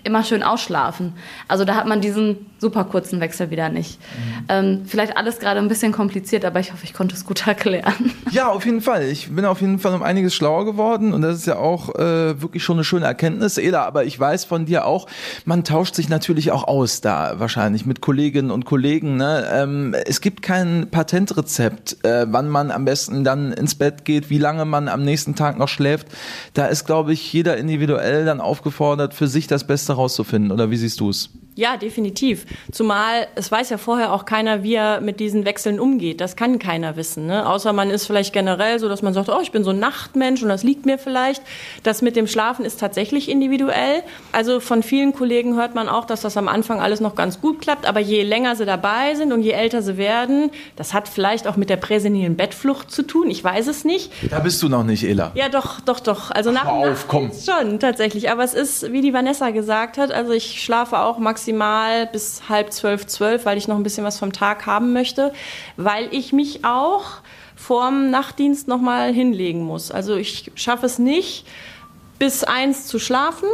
immer 0.04 0.22
schön 0.22 0.42
ausschlafen. 0.42 1.14
Also 1.49 1.64
da 1.64 1.76
hat 1.76 1.87
man 1.87 2.00
diesen 2.00 2.46
super 2.62 2.85
kurzen 2.85 3.21
Wechsel 3.21 3.50
wieder 3.50 3.69
nicht. 3.69 3.99
Mhm. 4.00 4.45
Ähm, 4.49 4.83
vielleicht 4.87 5.16
alles 5.16 5.40
gerade 5.40 5.59
ein 5.59 5.66
bisschen 5.66 5.90
kompliziert, 5.90 6.45
aber 6.45 6.61
ich 6.61 6.73
hoffe, 6.73 6.85
ich 6.85 6.95
konnte 6.95 7.14
es 7.14 7.26
gut 7.26 7.45
erklären. 7.47 8.12
Ja, 8.31 8.49
auf 8.49 8.64
jeden 8.64 8.81
Fall. 8.81 9.09
Ich 9.09 9.31
bin 9.31 9.45
auf 9.45 9.61
jeden 9.61 9.81
Fall 9.81 9.92
um 9.95 10.02
einiges 10.02 10.33
schlauer 10.33 10.64
geworden 10.64 11.12
und 11.12 11.23
das 11.23 11.37
ist 11.38 11.47
ja 11.47 11.57
auch 11.57 11.95
äh, 11.97 12.40
wirklich 12.40 12.62
schon 12.62 12.76
eine 12.76 12.85
schöne 12.85 13.04
Erkenntnis, 13.04 13.59
Ela. 13.59 13.85
Aber 13.85 14.04
ich 14.04 14.19
weiß 14.19 14.45
von 14.45 14.64
dir 14.64 14.87
auch, 14.87 15.09
man 15.45 15.64
tauscht 15.64 15.97
sich 15.97 16.09
natürlich 16.09 16.52
auch 16.52 16.64
aus 16.64 17.00
da 17.00 17.35
wahrscheinlich 17.38 17.85
mit 17.85 18.00
Kolleginnen 18.00 18.52
und 18.52 18.64
Kollegen. 18.64 19.16
Ne? 19.16 19.45
Ähm, 19.52 19.95
es 20.07 20.21
gibt 20.21 20.42
kein 20.42 20.88
Patentrezept, 20.88 22.04
äh, 22.04 22.26
wann 22.31 22.49
man 22.49 22.71
am 22.71 22.85
besten 22.85 23.25
dann 23.25 23.52
ins 23.52 23.75
Bett 23.75 24.04
geht, 24.04 24.31
wie 24.31 24.38
lange 24.38 24.64
man 24.64 24.87
am 24.87 25.02
nächsten 25.02 25.35
Tag 25.35 25.59
noch 25.59 25.69
schläft. 25.69 26.07
Da 26.54 26.66
ist, 26.66 26.87
glaube 26.87 27.12
ich, 27.12 27.33
jeder 27.33 27.57
individuell 27.57 28.25
dann 28.25 28.40
aufgefordert, 28.40 29.14
für 29.14 29.26
sich 29.26 29.49
das 29.49 29.66
Beste 29.66 29.95
rauszufinden. 29.95 30.52
Oder 30.52 30.71
wie 30.71 30.76
siehst 30.76 31.00
du 31.00 31.11
es? 31.11 31.31
Ja, 31.54 31.76
definitiv. 31.76 32.47
Zumal 32.71 33.26
es 33.35 33.52
weiß 33.52 33.68
ja 33.68 33.76
vorher 33.76 34.14
auch 34.14 34.25
keiner, 34.25 34.62
wie 34.62 34.75
er 34.75 35.02
mit 35.02 35.21
diesen 35.21 35.44
Wechseln 35.44 35.78
umgeht. 35.80 36.23
Das 36.23 36.35
kann 36.35 36.59
keiner 36.59 36.97
wissen. 36.97 37.26
Ne? 37.26 37.47
Außer 37.47 37.75
man 37.75 37.90
ist 37.90 38.06
vielleicht 38.06 38.32
generell 38.32 38.78
so, 38.78 38.88
dass 38.88 39.02
man 39.02 39.12
sagt, 39.12 39.28
oh, 39.28 39.38
ich 39.42 39.52
bin 39.52 39.62
so 39.62 39.71
ein 39.71 39.78
Nachtmensch 39.78 40.42
und 40.42 40.49
das 40.49 40.62
liegt 40.62 40.87
mir 40.87 40.97
vielleicht. 40.97 41.42
Das 41.82 42.00
mit 42.00 42.16
dem 42.16 42.26
Schlafen 42.26 42.64
ist 42.64 42.80
tatsächlich 42.80 43.28
individuell. 43.28 44.02
Also 44.32 44.61
von 44.61 44.82
vielen 44.82 45.12
Kollegen 45.12 45.54
hört 45.56 45.75
man 45.75 45.90
auch, 45.90 46.06
dass 46.06 46.23
das 46.23 46.38
am 46.38 46.49
Anfang 46.49 46.80
alles 46.80 47.00
noch 47.00 47.16
ganz 47.16 47.38
gut 47.42 47.61
klappt. 47.61 47.85
Aber 47.85 48.00
je 48.00 48.23
länger 48.23 48.56
sie 48.56 48.64
dabei 48.64 49.14
sind 49.14 49.30
und 49.30 49.42
je 49.42 49.50
älter 49.50 49.82
sie 49.82 49.99
werden, 49.99 50.50
das 50.76 50.94
hat 50.94 51.06
vielleicht 51.06 51.47
auch 51.47 51.56
mit 51.56 51.68
der 51.68 51.76
präsenilen 51.76 52.35
Bettflucht 52.35 52.90
zu 52.90 53.02
tun. 53.02 53.28
Ich 53.28 53.44
weiß 53.44 53.66
es 53.66 53.85
nicht. 53.85 54.11
Da 54.30 54.38
bist 54.38 54.62
du 54.62 54.71
noch 54.71 54.85
nicht, 54.85 55.04
Ela. 55.04 55.32
Ja, 55.35 55.50
doch, 55.50 55.80
doch, 55.80 56.00
doch. 56.00 56.30
Also 56.30 56.50
nach, 56.50 56.64
Ach, 56.64 56.71
auf, 56.71 57.09
komm. 57.09 57.30
schon 57.30 57.78
tatsächlich. 57.78 58.30
Aber 58.30 58.42
es 58.42 58.54
ist, 58.54 58.90
wie 58.90 59.02
die 59.02 59.12
Vanessa 59.12 59.50
gesagt 59.50 59.99
hat, 59.99 60.12
also 60.12 60.32
ich 60.32 60.62
schlafe 60.62 60.99
auch 60.99 61.18
maximal 61.18 61.41
maximal 61.42 62.06
bis 62.06 62.49
halb 62.49 62.72
zwölf, 62.72 63.06
zwölf, 63.06 63.44
weil 63.46 63.58
ich 63.58 63.66
noch 63.66 63.76
ein 63.76 63.82
bisschen 63.82 64.04
was 64.04 64.18
vom 64.18 64.32
Tag 64.32 64.64
haben 64.66 64.92
möchte, 64.92 65.32
weil 65.76 66.08
ich 66.12 66.32
mich 66.32 66.64
auch 66.64 67.04
vorm 67.56 68.11
Nachtdienst 68.11 68.68
noch 68.68 68.80
mal 68.80 69.12
hinlegen 69.12 69.62
muss. 69.62 69.90
Also 69.90 70.14
ich 70.14 70.52
schaffe 70.54 70.87
es 70.87 71.00
nicht, 71.00 71.44
bis 72.20 72.44
eins 72.44 72.87
zu 72.87 73.00
schlafen 73.00 73.49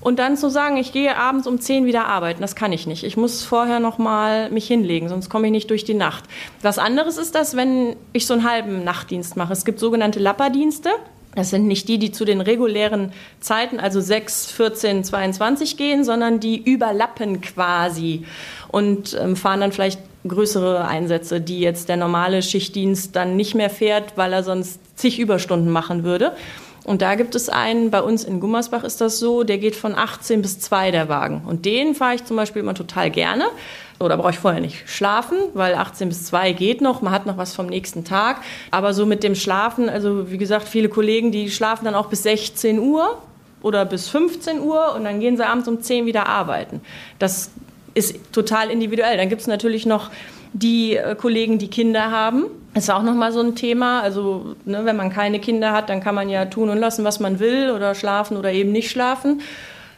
und 0.00 0.20
dann 0.20 0.36
zu 0.36 0.50
sagen, 0.50 0.76
ich 0.76 0.92
gehe 0.92 1.16
abends 1.16 1.48
um 1.48 1.60
zehn 1.60 1.84
wieder 1.84 2.06
arbeiten. 2.06 2.40
Das 2.40 2.54
kann 2.54 2.72
ich 2.72 2.86
nicht. 2.86 3.02
Ich 3.02 3.16
muss 3.16 3.42
vorher 3.42 3.80
noch 3.80 3.98
mal 3.98 4.48
mich 4.50 4.68
hinlegen, 4.68 5.08
sonst 5.08 5.28
komme 5.28 5.48
ich 5.48 5.52
nicht 5.52 5.70
durch 5.70 5.84
die 5.84 5.94
Nacht. 5.94 6.24
Was 6.60 6.78
anderes 6.78 7.18
ist 7.18 7.34
das, 7.34 7.56
wenn 7.56 7.96
ich 8.12 8.26
so 8.26 8.34
einen 8.34 8.48
halben 8.48 8.84
Nachtdienst 8.84 9.36
mache. 9.36 9.52
Es 9.52 9.64
gibt 9.64 9.80
sogenannte 9.80 10.20
Lapperdienste. 10.20 10.90
Das 11.34 11.50
sind 11.50 11.66
nicht 11.66 11.88
die, 11.88 11.98
die 11.98 12.12
zu 12.12 12.24
den 12.24 12.40
regulären 12.40 13.12
Zeiten, 13.40 13.80
also 13.80 14.00
6, 14.00 14.52
14, 14.52 15.04
22 15.04 15.76
gehen, 15.76 16.04
sondern 16.04 16.40
die 16.40 16.62
überlappen 16.62 17.40
quasi 17.40 18.24
und 18.68 19.16
ähm, 19.20 19.36
fahren 19.36 19.60
dann 19.60 19.72
vielleicht 19.72 20.00
größere 20.26 20.86
Einsätze, 20.86 21.40
die 21.40 21.60
jetzt 21.60 21.88
der 21.88 21.96
normale 21.96 22.42
Schichtdienst 22.42 23.16
dann 23.16 23.36
nicht 23.36 23.54
mehr 23.54 23.70
fährt, 23.70 24.16
weil 24.16 24.32
er 24.32 24.42
sonst 24.42 24.78
zig 24.96 25.18
Überstunden 25.18 25.70
machen 25.70 26.04
würde. 26.04 26.32
Und 26.84 27.00
da 27.00 27.14
gibt 27.14 27.34
es 27.34 27.48
einen, 27.48 27.90
bei 27.90 28.02
uns 28.02 28.24
in 28.24 28.40
Gummersbach 28.40 28.82
ist 28.82 29.00
das 29.00 29.18
so, 29.18 29.44
der 29.44 29.58
geht 29.58 29.76
von 29.76 29.94
18 29.94 30.42
bis 30.42 30.58
2 30.58 30.90
der 30.90 31.08
Wagen. 31.08 31.42
Und 31.46 31.64
den 31.64 31.94
fahre 31.94 32.16
ich 32.16 32.24
zum 32.24 32.36
Beispiel 32.36 32.60
immer 32.60 32.74
total 32.74 33.10
gerne, 33.10 33.44
so, 34.02 34.08
da 34.08 34.16
brauche 34.16 34.30
ich 34.30 34.38
vorher 34.40 34.60
nicht 34.60 34.88
schlafen, 34.88 35.38
weil 35.54 35.76
18 35.76 36.08
bis 36.08 36.24
2 36.24 36.54
geht 36.54 36.80
noch, 36.80 37.02
man 37.02 37.12
hat 37.12 37.24
noch 37.24 37.36
was 37.36 37.54
vom 37.54 37.66
nächsten 37.66 38.02
Tag. 38.02 38.40
Aber 38.72 38.94
so 38.94 39.06
mit 39.06 39.22
dem 39.22 39.36
Schlafen, 39.36 39.88
also 39.88 40.28
wie 40.32 40.38
gesagt, 40.38 40.68
viele 40.68 40.88
Kollegen, 40.88 41.30
die 41.30 41.52
schlafen 41.52 41.84
dann 41.84 41.94
auch 41.94 42.06
bis 42.06 42.24
16 42.24 42.80
Uhr 42.80 43.22
oder 43.62 43.84
bis 43.84 44.08
15 44.08 44.58
Uhr 44.58 44.96
und 44.96 45.04
dann 45.04 45.20
gehen 45.20 45.36
sie 45.36 45.46
abends 45.46 45.68
um 45.68 45.80
10 45.80 46.04
wieder 46.04 46.26
arbeiten. 46.26 46.80
Das 47.20 47.52
ist 47.94 48.32
total 48.32 48.70
individuell. 48.70 49.16
Dann 49.16 49.28
gibt 49.28 49.42
es 49.42 49.46
natürlich 49.46 49.86
noch 49.86 50.10
die 50.52 50.96
äh, 50.96 51.14
Kollegen, 51.14 51.58
die 51.58 51.68
Kinder 51.68 52.10
haben. 52.10 52.46
Ist 52.74 52.90
auch 52.90 53.02
nochmal 53.02 53.32
so 53.32 53.40
ein 53.40 53.54
Thema. 53.54 54.00
Also, 54.00 54.56
ne, 54.64 54.84
wenn 54.84 54.96
man 54.96 55.10
keine 55.10 55.40
Kinder 55.40 55.72
hat, 55.72 55.90
dann 55.90 56.00
kann 56.00 56.14
man 56.14 56.28
ja 56.28 56.46
tun 56.46 56.70
und 56.70 56.78
lassen, 56.78 57.04
was 57.04 57.20
man 57.20 57.38
will 57.38 57.70
oder 57.70 57.94
schlafen 57.94 58.36
oder 58.36 58.52
eben 58.52 58.72
nicht 58.72 58.90
schlafen. 58.90 59.42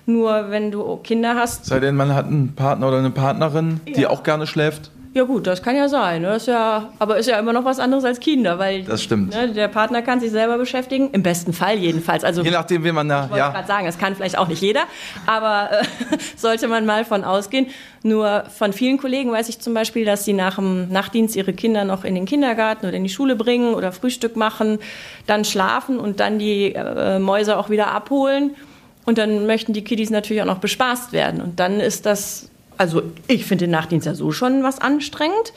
Nur 0.07 0.51
wenn 0.51 0.71
du 0.71 0.97
Kinder 0.97 1.35
hast. 1.37 1.67
Sei 1.67 1.81
denn, 1.81 1.95
man 1.95 2.15
hat 2.15 2.27
einen 2.27 2.55
Partner 2.55 2.89
oder 2.89 2.99
eine 2.99 3.11
Partnerin, 3.11 3.81
ja. 3.87 3.95
die 3.95 4.07
auch 4.07 4.23
gerne 4.23 4.47
schläft. 4.47 4.91
Ja 5.15 5.23
gut, 5.23 5.47
das 5.47 5.63
kann 5.63 5.77
ja 5.77 5.89
sein. 5.89 6.23
Ne? 6.23 6.35
Ist 6.35 6.49
ja, 6.49 6.91
aber 6.99 7.19
ist 7.19 7.29
ja 7.29 7.39
immer 7.39 7.53
noch 7.53 7.65
was 7.65 7.79
anderes 7.79 8.05
als 8.05 8.19
Kinder, 8.19 8.59
weil 8.59 8.83
das 8.83 9.01
stimmt. 9.01 9.33
Ne, 9.33 9.53
der 9.53 9.69
Partner 9.69 10.03
kann 10.03 10.19
sich 10.19 10.33
selber 10.33 10.59
beschäftigen, 10.59 11.11
im 11.13 11.23
besten 11.23 11.53
Fall 11.53 11.79
jedenfalls. 11.79 12.25
Also 12.25 12.43
je 12.43 12.51
nachdem, 12.51 12.83
wie 12.83 12.91
man 12.91 13.09
da. 13.09 13.29
Ich 13.31 13.37
ja. 13.37 13.51
gerade 13.51 13.69
sagen, 13.69 13.87
das 13.87 13.97
kann 13.97 14.17
vielleicht 14.17 14.37
auch 14.37 14.49
nicht 14.49 14.61
jeder, 14.61 14.83
aber 15.25 15.71
äh, 15.71 15.85
sollte 16.37 16.67
man 16.67 16.85
mal 16.85 17.05
von 17.05 17.23
ausgehen. 17.23 17.69
Nur 18.03 18.43
von 18.51 18.73
vielen 18.73 18.99
Kollegen 18.99 19.31
weiß 19.31 19.49
ich 19.49 19.61
zum 19.61 19.73
Beispiel, 19.73 20.05
dass 20.05 20.25
sie 20.25 20.33
nach 20.33 20.57
dem 20.57 20.89
Nachtdienst 20.89 21.37
ihre 21.37 21.53
Kinder 21.53 21.85
noch 21.85 22.03
in 22.03 22.17
den 22.17 22.27
Kindergarten 22.27 22.85
oder 22.85 22.97
in 22.97 23.05
die 23.05 23.09
Schule 23.09 23.37
bringen 23.37 23.73
oder 23.75 23.93
Frühstück 23.93 24.35
machen, 24.35 24.81
dann 25.29 25.45
schlafen 25.45 26.01
und 26.01 26.19
dann 26.19 26.41
die 26.41 26.75
äh, 26.75 27.21
Mäuse 27.21 27.57
auch 27.57 27.71
wieder 27.71 27.93
abholen. 27.93 28.57
Und 29.05 29.19
dann 29.19 29.47
möchten 29.47 29.73
die 29.73 29.85
Kiddies 29.85 30.11
natürlich 30.11 30.43
auch 30.43 30.47
noch 30.47 30.59
bespaßt 30.59 31.13
werden. 31.13 31.41
Und 31.41 31.61
dann 31.61 31.79
ist 31.79 32.05
das, 32.05 32.51
also 32.79 33.03
ich 33.29 33.45
finde 33.45 33.65
den 33.65 33.71
Nachtdienst 33.71 34.07
ja 34.07 34.15
so 34.15 34.33
schon 34.33 34.63
was 34.63 34.79
anstrengend. 34.79 35.53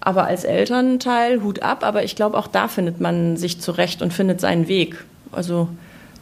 Aber 0.00 0.24
als 0.26 0.44
Elternteil 0.44 1.42
Hut 1.42 1.62
ab. 1.62 1.82
Aber 1.82 2.04
ich 2.04 2.14
glaube, 2.14 2.36
auch 2.36 2.46
da 2.46 2.68
findet 2.68 3.00
man 3.00 3.36
sich 3.36 3.60
zurecht 3.60 4.02
und 4.02 4.12
findet 4.12 4.40
seinen 4.40 4.68
Weg. 4.68 5.04
Also 5.32 5.68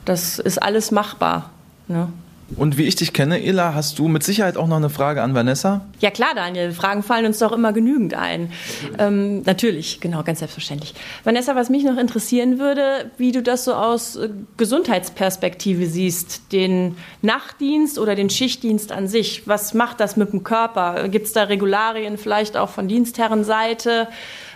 das 0.05 0.39
ist 0.39 0.63
alles 0.63 0.91
machbar. 0.91 1.51
Ne? 1.89 2.09
Und 2.57 2.77
wie 2.77 2.85
ich 2.85 2.97
dich 2.97 3.13
kenne, 3.13 3.43
Ela, 3.43 3.75
hast 3.75 3.99
du 3.99 4.09
mit 4.09 4.23
Sicherheit 4.23 4.57
auch 4.57 4.67
noch 4.67 4.77
eine 4.77 4.91
Frage 4.91 5.23
an 5.23 5.35
Vanessa? 5.35 5.87
Ja 6.01 6.11
klar, 6.11 6.35
Daniel. 6.35 6.73
Fragen 6.73 7.03
fallen 7.03 7.27
uns 7.27 7.39
doch 7.39 7.53
immer 7.53 7.73
genügend 7.73 8.15
ein. 8.15 8.53
Ähm, 8.99 9.43
natürlich, 9.43 10.01
genau, 10.01 10.23
ganz 10.23 10.41
selbstverständlich. 10.41 10.95
Vanessa, 11.25 11.57
was 11.57 11.71
mich 11.71 11.85
noch 11.85 11.97
interessieren 11.97 12.59
würde, 12.59 13.11
wie 13.17 13.33
du 13.33 13.43
das 13.43 13.65
so 13.65 13.75
aus 13.75 14.17
äh, 14.17 14.29
Gesundheitsperspektive 14.57 15.87
siehst, 15.87 16.53
den 16.53 16.97
Nachtdienst 17.23 17.99
oder 17.99 18.15
den 18.15 18.31
Schichtdienst 18.31 18.93
an 18.93 19.09
sich. 19.09 19.47
Was 19.47 19.75
macht 19.75 20.01
das 20.01 20.17
mit 20.17 20.33
dem 20.33 20.45
Körper? 20.45 21.09
Gibt 21.09 21.27
es 21.27 21.33
da 21.33 21.45
Regularien 21.45 22.19
vielleicht 22.19 22.57
auch 22.57 22.69
von 22.69 22.89
Dienstherrenseite, 22.89 24.09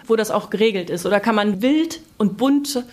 wo 0.07 0.17
das 0.17 0.31
auch 0.31 0.51
geregelt 0.51 0.91
ist? 0.91 1.07
Oder 1.07 1.21
kann 1.21 1.35
man 1.35 1.63
wild 1.63 2.01
und 2.19 2.37
bunt 2.37 2.85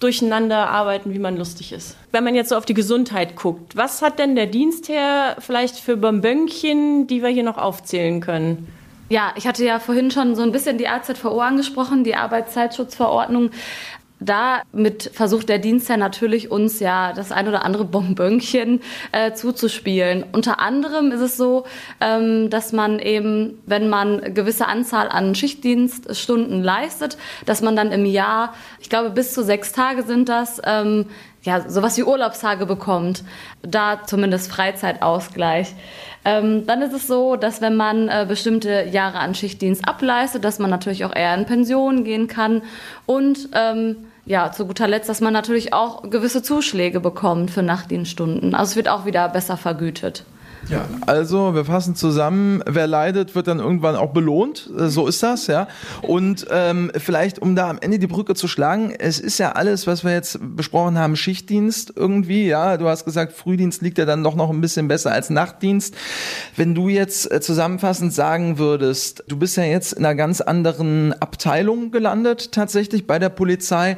durcheinander 0.00 0.68
arbeiten, 0.68 1.14
wie 1.14 1.18
man 1.18 1.36
lustig 1.36 1.72
ist. 1.72 1.96
Wenn 2.12 2.24
man 2.24 2.34
jetzt 2.34 2.50
so 2.50 2.56
auf 2.56 2.66
die 2.66 2.74
Gesundheit 2.74 3.36
guckt, 3.36 3.76
was 3.76 4.02
hat 4.02 4.18
denn 4.18 4.36
der 4.36 4.46
Dienstherr 4.46 5.36
vielleicht 5.38 5.76
für 5.76 5.96
Bonbönchen, 5.96 7.06
die 7.06 7.22
wir 7.22 7.30
hier 7.30 7.44
noch 7.44 7.58
aufzählen 7.58 8.20
können? 8.20 8.68
Ja, 9.08 9.32
ich 9.36 9.46
hatte 9.46 9.64
ja 9.64 9.78
vorhin 9.78 10.10
schon 10.10 10.34
so 10.34 10.42
ein 10.42 10.50
bisschen 10.50 10.78
die 10.78 10.88
AZVO 10.88 11.38
angesprochen, 11.38 12.02
die 12.02 12.16
Arbeitszeitschutzverordnung. 12.16 13.50
Damit 14.18 15.10
versucht 15.12 15.48
der 15.48 15.58
Dienstherr 15.58 15.98
natürlich 15.98 16.50
uns 16.50 16.80
ja 16.80 17.12
das 17.12 17.32
ein 17.32 17.48
oder 17.48 17.64
andere 17.64 17.84
Bonbönchen 17.84 18.80
äh, 19.12 19.32
zuzuspielen. 19.32 20.24
Unter 20.32 20.58
anderem 20.58 21.12
ist 21.12 21.20
es 21.20 21.36
so, 21.36 21.64
ähm, 22.00 22.48
dass 22.48 22.72
man 22.72 22.98
eben, 22.98 23.58
wenn 23.66 23.90
man 23.90 24.32
gewisse 24.32 24.68
Anzahl 24.68 25.08
an 25.10 25.34
Schichtdienststunden 25.34 26.62
leistet, 26.62 27.18
dass 27.44 27.60
man 27.60 27.76
dann 27.76 27.92
im 27.92 28.06
Jahr, 28.06 28.54
ich 28.80 28.88
glaube 28.88 29.10
bis 29.10 29.34
zu 29.34 29.44
sechs 29.44 29.72
Tage 29.72 30.02
sind 30.02 30.30
das, 30.30 30.62
ähm, 30.64 31.06
ja, 31.46 31.68
sowas 31.68 31.96
wie 31.96 32.02
Urlaubstage 32.02 32.66
bekommt. 32.66 33.24
Da 33.62 34.02
zumindest 34.04 34.50
Freizeitausgleich. 34.50 35.74
Ähm, 36.24 36.66
dann 36.66 36.82
ist 36.82 36.92
es 36.92 37.06
so, 37.06 37.36
dass 37.36 37.60
wenn 37.60 37.76
man 37.76 38.08
äh, 38.08 38.26
bestimmte 38.28 38.84
Jahre 38.90 39.18
an 39.18 39.34
Schichtdienst 39.34 39.88
ableistet, 39.88 40.44
dass 40.44 40.58
man 40.58 40.70
natürlich 40.70 41.04
auch 41.04 41.14
eher 41.14 41.34
in 41.34 41.46
Pension 41.46 42.04
gehen 42.04 42.26
kann 42.26 42.62
und 43.06 43.48
ähm, 43.52 43.96
ja, 44.26 44.50
zu 44.50 44.66
guter 44.66 44.88
Letzt, 44.88 45.08
dass 45.08 45.20
man 45.20 45.32
natürlich 45.32 45.72
auch 45.72 46.10
gewisse 46.10 46.42
Zuschläge 46.42 46.98
bekommt 46.98 47.52
für 47.52 47.62
Nachtdienststunden. 47.62 48.56
Also 48.56 48.70
es 48.70 48.76
wird 48.76 48.88
auch 48.88 49.06
wieder 49.06 49.28
besser 49.28 49.56
vergütet. 49.56 50.24
Ja, 50.68 50.86
also 51.06 51.54
wir 51.54 51.64
fassen 51.64 51.94
zusammen, 51.94 52.60
wer 52.66 52.88
leidet, 52.88 53.36
wird 53.36 53.46
dann 53.46 53.60
irgendwann 53.60 53.94
auch 53.94 54.12
belohnt. 54.12 54.68
Äh, 54.76 54.88
so 54.88 55.06
ist 55.06 55.22
das, 55.22 55.46
ja. 55.46 55.68
Und 56.02 56.46
ähm, 56.50 56.90
vielleicht, 56.96 57.38
um 57.40 57.54
da 57.54 57.70
am 57.70 57.78
Ende 57.80 57.98
die 57.98 58.08
Brücke 58.08 58.34
zu 58.34 58.48
schlagen, 58.48 58.92
es 58.98 59.20
ist 59.20 59.38
ja 59.38 59.52
alles, 59.52 59.86
was 59.86 60.02
wir 60.02 60.12
jetzt 60.12 60.38
besprochen 60.40 60.98
haben, 60.98 61.14
Schichtdienst 61.14 61.92
irgendwie, 61.94 62.46
ja. 62.46 62.76
Du 62.78 62.88
hast 62.88 63.04
gesagt, 63.04 63.32
Frühdienst 63.32 63.82
liegt 63.82 63.98
ja 63.98 64.04
dann 64.06 64.24
doch 64.24 64.34
noch 64.34 64.50
ein 64.50 64.60
bisschen 64.60 64.88
besser 64.88 65.12
als 65.12 65.30
Nachtdienst. 65.30 65.94
Wenn 66.56 66.74
du 66.74 66.88
jetzt 66.88 67.30
äh, 67.30 67.40
zusammenfassend 67.40 68.12
sagen 68.12 68.58
würdest, 68.58 69.24
du 69.28 69.36
bist 69.36 69.56
ja 69.56 69.64
jetzt 69.64 69.92
in 69.92 70.04
einer 70.04 70.16
ganz 70.16 70.40
anderen 70.40 71.12
Abteilung 71.20 71.92
gelandet, 71.92 72.50
tatsächlich 72.50 73.06
bei 73.06 73.20
der 73.20 73.28
Polizei. 73.28 73.96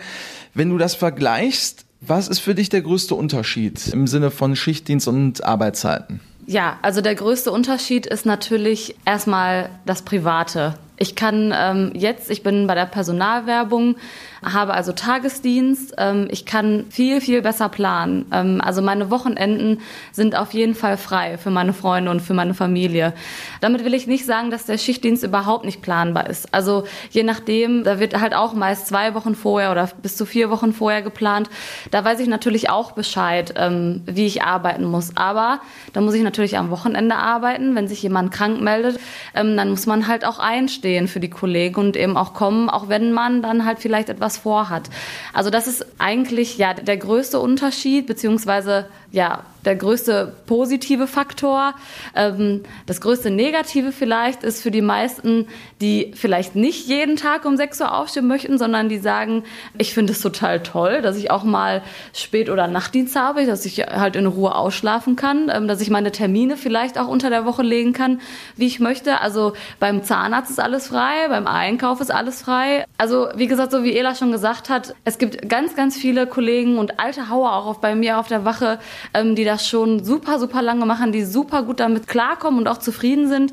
Wenn 0.52 0.68
du 0.68 0.76
das 0.76 0.94
vergleichst, 0.94 1.87
was 2.00 2.28
ist 2.28 2.40
für 2.40 2.54
dich 2.54 2.68
der 2.68 2.83
größte 2.83 3.14
Unterschied 3.14 3.88
im 3.88 4.07
Sinne 4.07 4.31
von 4.31 4.54
Schichtdienst 4.54 5.09
und 5.09 5.44
Arbeitszeiten? 5.44 6.20
Ja, 6.48 6.78
also 6.80 7.02
der 7.02 7.14
größte 7.14 7.52
Unterschied 7.52 8.06
ist 8.06 8.24
natürlich 8.24 8.96
erstmal 9.04 9.68
das 9.84 10.00
Private. 10.00 10.78
Ich 10.98 11.14
kann 11.14 11.54
ähm, 11.56 11.92
jetzt, 11.94 12.28
ich 12.28 12.42
bin 12.42 12.66
bei 12.66 12.74
der 12.74 12.87
Personalwerbung, 12.87 13.96
habe 14.44 14.74
also 14.74 14.92
Tagesdienst. 14.92 15.94
Ähm, 15.96 16.26
ich 16.30 16.44
kann 16.44 16.87
viel, 16.90 17.20
viel 17.20 17.40
besser 17.40 17.68
planen. 17.68 18.26
Ähm, 18.32 18.61
also 18.61 18.82
meine 18.82 19.08
Wochenenden 19.11 19.80
sind 20.11 20.37
auf 20.37 20.52
jeden 20.52 20.74
Fall 20.74 20.96
frei 20.96 21.38
für 21.38 21.50
meine 21.50 21.72
Freunde 21.72 22.11
und 22.11 22.20
für 22.20 22.34
meine 22.34 22.52
Familie. 22.52 23.12
Damit 23.61 23.84
will 23.84 23.94
ich 23.94 24.08
nicht 24.08 24.26
sagen, 24.26 24.50
dass 24.50 24.66
der 24.66 24.76
Schichtdienst 24.76 25.22
überhaupt 25.22 25.64
nicht 25.64 25.82
planbar 25.82 26.28
ist. 26.28 26.52
Also 26.52 26.84
je 27.11 27.22
nachdem, 27.22 27.84
da 27.84 28.00
wird 28.00 28.20
halt 28.20 28.34
auch 28.34 28.52
meist 28.52 28.88
zwei 28.88 29.14
Wochen 29.14 29.37
vorher 29.37 29.70
oder 29.70 29.88
bis 30.02 30.16
zu 30.16 30.26
vier 30.26 30.50
Wochen 30.50 30.72
vorher 30.72 31.02
geplant. 31.02 31.48
Da 31.92 32.04
weiß 32.04 32.18
ich 32.18 32.28
natürlich 32.28 32.70
auch 32.70 32.92
Bescheid, 32.92 33.54
ähm, 33.56 34.02
wie 34.04 34.26
ich 34.26 34.42
arbeiten 34.42 34.84
muss. 34.84 35.16
Aber 35.16 35.61
da 35.92 36.00
muss 36.00 36.14
ich 36.14 36.22
natürlich 36.22 36.58
am 36.58 36.70
Wochenende 36.70 37.14
arbeiten. 37.14 37.76
Wenn 37.76 37.87
sich 37.87 38.02
jemand 38.02 38.32
krank 38.32 38.61
meldet, 38.61 38.98
ähm, 39.37 39.56
dann 39.56 39.70
muss 39.70 39.87
man 39.87 40.08
halt 40.08 40.24
auch 40.24 40.40
einstehen 40.40 40.88
für 41.09 41.20
die 41.20 41.31
Kollegen 41.31 41.81
und 41.81 41.96
eben 41.96 42.16
auch 42.16 42.35
kommen, 42.35 42.70
auch 42.70 42.88
wenn 42.88 43.12
man 43.12 43.42
dann 43.42 43.64
halt 43.64 43.79
vielleicht 43.81 44.09
etwas 44.09 44.29
was 44.29 44.37
vorhat. 44.37 44.90
Also 45.33 45.48
das 45.48 45.66
ist 45.66 45.87
eigentlich 45.98 46.59
ja 46.59 46.74
der 46.74 46.98
größte 46.98 47.40
Unterschied, 47.40 48.07
beziehungsweise 48.07 48.87
ja 49.10 49.44
der 49.64 49.76
größte 49.76 50.32
positive 50.46 51.06
Faktor. 51.06 51.74
Ähm, 52.14 52.62
das 52.86 53.00
größte 53.00 53.30
Negative 53.30 53.92
vielleicht 53.92 54.42
ist 54.42 54.62
für 54.62 54.70
die 54.70 54.80
meisten, 54.80 55.46
die 55.80 56.12
vielleicht 56.14 56.56
nicht 56.56 56.86
jeden 56.86 57.16
Tag 57.16 57.44
um 57.44 57.56
6 57.56 57.80
Uhr 57.82 57.94
aufstehen 57.94 58.26
möchten, 58.26 58.56
sondern 58.56 58.88
die 58.88 58.98
sagen, 58.98 59.44
ich 59.76 59.92
finde 59.92 60.12
es 60.12 60.20
total 60.20 60.62
toll, 60.62 61.02
dass 61.02 61.16
ich 61.16 61.30
auch 61.30 61.44
mal 61.44 61.82
Spät- 62.14 62.48
oder 62.48 62.66
Nachtdienst 62.66 63.16
habe, 63.16 63.44
dass 63.44 63.66
ich 63.66 63.78
halt 63.80 64.16
in 64.16 64.26
Ruhe 64.26 64.54
ausschlafen 64.54 65.16
kann, 65.16 65.50
ähm, 65.52 65.68
dass 65.68 65.80
ich 65.80 65.90
meine 65.90 66.12
Termine 66.12 66.56
vielleicht 66.56 66.98
auch 66.98 67.08
unter 67.08 67.28
der 67.28 67.44
Woche 67.44 67.62
legen 67.62 67.92
kann, 67.92 68.20
wie 68.56 68.66
ich 68.66 68.80
möchte. 68.80 69.20
Also 69.20 69.52
beim 69.80 70.02
Zahnarzt 70.02 70.50
ist 70.50 70.60
alles 70.60 70.88
frei, 70.88 71.28
beim 71.28 71.46
Einkauf 71.46 72.00
ist 72.00 72.10
alles 72.10 72.42
frei. 72.42 72.86
Also 72.96 73.28
wie 73.34 73.46
gesagt, 73.46 73.72
so 73.72 73.84
wie 73.84 73.96
Ela 73.96 74.14
schon 74.14 74.32
gesagt 74.32 74.70
hat, 74.70 74.94
es 75.04 75.18
gibt 75.18 75.48
ganz, 75.48 75.76
ganz 75.76 75.96
viele 75.96 76.26
Kollegen 76.26 76.78
und 76.78 76.98
alte 76.98 77.28
Hauer 77.28 77.52
auch 77.52 77.76
bei 77.80 77.94
mir 77.94 78.18
auf 78.18 78.28
der 78.28 78.44
Wache, 78.44 78.78
ähm, 79.14 79.34
die 79.34 79.44
das 79.44 79.68
schon 79.68 80.04
super, 80.04 80.38
super 80.38 80.62
lange 80.62 80.87
machen, 80.87 81.12
die 81.12 81.24
super 81.24 81.62
gut 81.62 81.80
damit 81.80 82.06
klarkommen 82.06 82.61
und 82.61 82.68
auch 82.68 82.78
zufrieden 82.78 83.28
sind. 83.28 83.52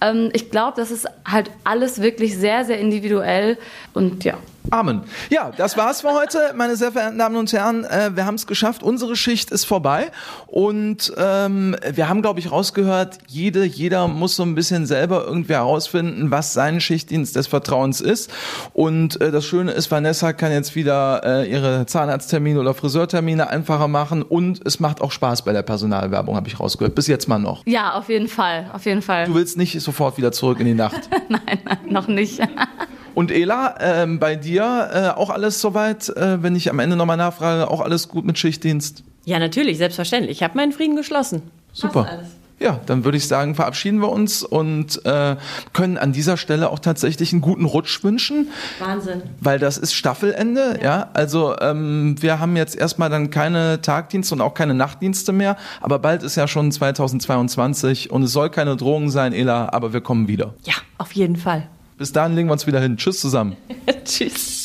Ähm, 0.00 0.30
ich 0.32 0.50
glaube, 0.50 0.74
das 0.76 0.90
ist 0.90 1.06
halt 1.24 1.50
alles 1.64 2.00
wirklich 2.00 2.36
sehr, 2.36 2.64
sehr 2.64 2.78
individuell 2.78 3.58
und 3.92 4.24
ja. 4.24 4.34
Amen. 4.70 5.02
Ja, 5.30 5.50
das 5.56 5.76
war's 5.76 6.00
für 6.00 6.12
heute, 6.12 6.52
meine 6.56 6.76
sehr 6.76 6.90
verehrten 6.90 7.18
Damen 7.18 7.36
und 7.36 7.52
Herren. 7.52 7.84
Äh, 7.84 8.12
wir 8.14 8.24
haben 8.24 8.36
es 8.36 8.46
geschafft. 8.46 8.82
Unsere 8.82 9.14
Schicht 9.14 9.50
ist 9.50 9.64
vorbei 9.64 10.10
und 10.46 11.12
ähm, 11.18 11.76
wir 11.92 12.08
haben, 12.08 12.22
glaube 12.22 12.40
ich, 12.40 12.50
rausgehört, 12.50 13.18
jede, 13.26 13.64
jeder 13.64 14.08
muss 14.08 14.36
so 14.36 14.42
ein 14.42 14.54
bisschen 14.54 14.86
selber 14.86 15.24
irgendwie 15.26 15.52
herausfinden, 15.52 16.30
was 16.30 16.54
sein 16.54 16.80
Schichtdienst 16.80 17.36
des 17.36 17.46
Vertrauens 17.46 18.00
ist. 18.00 18.30
Und 18.72 19.20
äh, 19.20 19.30
das 19.30 19.44
Schöne 19.44 19.72
ist, 19.72 19.90
Vanessa 19.90 20.32
kann 20.32 20.50
jetzt 20.50 20.74
wieder 20.74 21.22
äh, 21.24 21.50
ihre 21.50 21.84
Zahnarzttermine 21.86 22.58
oder 22.58 22.72
Friseurtermine 22.72 23.50
einfacher 23.50 23.88
machen 23.88 24.22
und 24.22 24.60
es 24.64 24.80
macht 24.80 25.02
auch 25.02 25.12
Spaß 25.12 25.42
bei 25.42 25.52
der 25.52 25.62
Personalwerbung, 25.62 26.36
habe 26.36 26.48
ich 26.48 26.58
rausgehört. 26.58 26.94
Bis 26.94 27.06
jetzt 27.06 27.28
mal 27.28 27.38
noch. 27.38 27.62
Ja, 27.66 27.94
auf 27.94 28.08
jeden 28.08 28.28
Fall, 28.28 28.70
auf 28.72 28.86
jeden 28.86 29.02
Fall. 29.02 29.26
Du 29.26 29.34
willst 29.34 29.58
nicht 29.58 29.78
sofort 29.80 30.16
wieder 30.16 30.32
zurück 30.32 30.58
in 30.60 30.66
die 30.66 30.74
Nacht? 30.74 31.10
nein, 31.28 31.58
nein, 31.64 31.78
noch 31.90 32.08
nicht. 32.08 32.40
Und 33.14 33.30
Ela, 33.30 33.76
ähm, 33.80 34.18
bei 34.18 34.36
dir 34.36 34.90
äh, 34.92 35.18
auch 35.18 35.30
alles 35.30 35.60
soweit, 35.60 36.08
äh, 36.10 36.42
wenn 36.42 36.56
ich 36.56 36.70
am 36.70 36.78
Ende 36.78 36.96
nochmal 36.96 37.16
nachfrage, 37.16 37.70
auch 37.70 37.80
alles 37.80 38.08
gut 38.08 38.24
mit 38.24 38.38
Schichtdienst? 38.38 39.04
Ja, 39.24 39.38
natürlich, 39.38 39.78
selbstverständlich. 39.78 40.38
Ich 40.38 40.42
habe 40.42 40.56
meinen 40.56 40.72
Frieden 40.72 40.96
geschlossen. 40.96 41.42
Super. 41.72 42.24
Ja, 42.60 42.80
dann 42.86 43.04
würde 43.04 43.18
ich 43.18 43.26
sagen, 43.26 43.56
verabschieden 43.56 43.98
wir 43.98 44.10
uns 44.10 44.44
und 44.44 45.04
äh, 45.04 45.36
können 45.72 45.98
an 45.98 46.12
dieser 46.12 46.36
Stelle 46.36 46.70
auch 46.70 46.78
tatsächlich 46.78 47.32
einen 47.32 47.40
guten 47.40 47.64
Rutsch 47.64 48.04
wünschen. 48.04 48.48
Wahnsinn. 48.78 49.22
Weil 49.40 49.58
das 49.58 49.76
ist 49.76 49.92
Staffelende, 49.92 50.78
ja. 50.80 50.84
ja? 50.84 51.10
Also 51.14 51.56
ähm, 51.60 52.14
wir 52.20 52.38
haben 52.38 52.56
jetzt 52.56 52.76
erstmal 52.76 53.10
dann 53.10 53.30
keine 53.30 53.82
Tagdienste 53.82 54.36
und 54.36 54.40
auch 54.40 54.54
keine 54.54 54.72
Nachtdienste 54.72 55.32
mehr, 55.32 55.56
aber 55.80 55.98
bald 55.98 56.22
ist 56.22 56.36
ja 56.36 56.46
schon 56.46 56.70
2022 56.70 58.10
und 58.12 58.22
es 58.22 58.32
soll 58.32 58.50
keine 58.50 58.76
Drohung 58.76 59.10
sein, 59.10 59.32
Ela, 59.32 59.70
aber 59.72 59.92
wir 59.92 60.00
kommen 60.00 60.28
wieder. 60.28 60.54
Ja, 60.62 60.74
auf 60.98 61.12
jeden 61.12 61.36
Fall. 61.36 61.68
Bis 61.96 62.12
dahin 62.12 62.34
legen 62.34 62.48
wir 62.48 62.52
uns 62.52 62.66
wieder 62.66 62.80
hin. 62.80 62.96
Tschüss 62.96 63.20
zusammen. 63.20 63.56
Tschüss. 64.04 64.63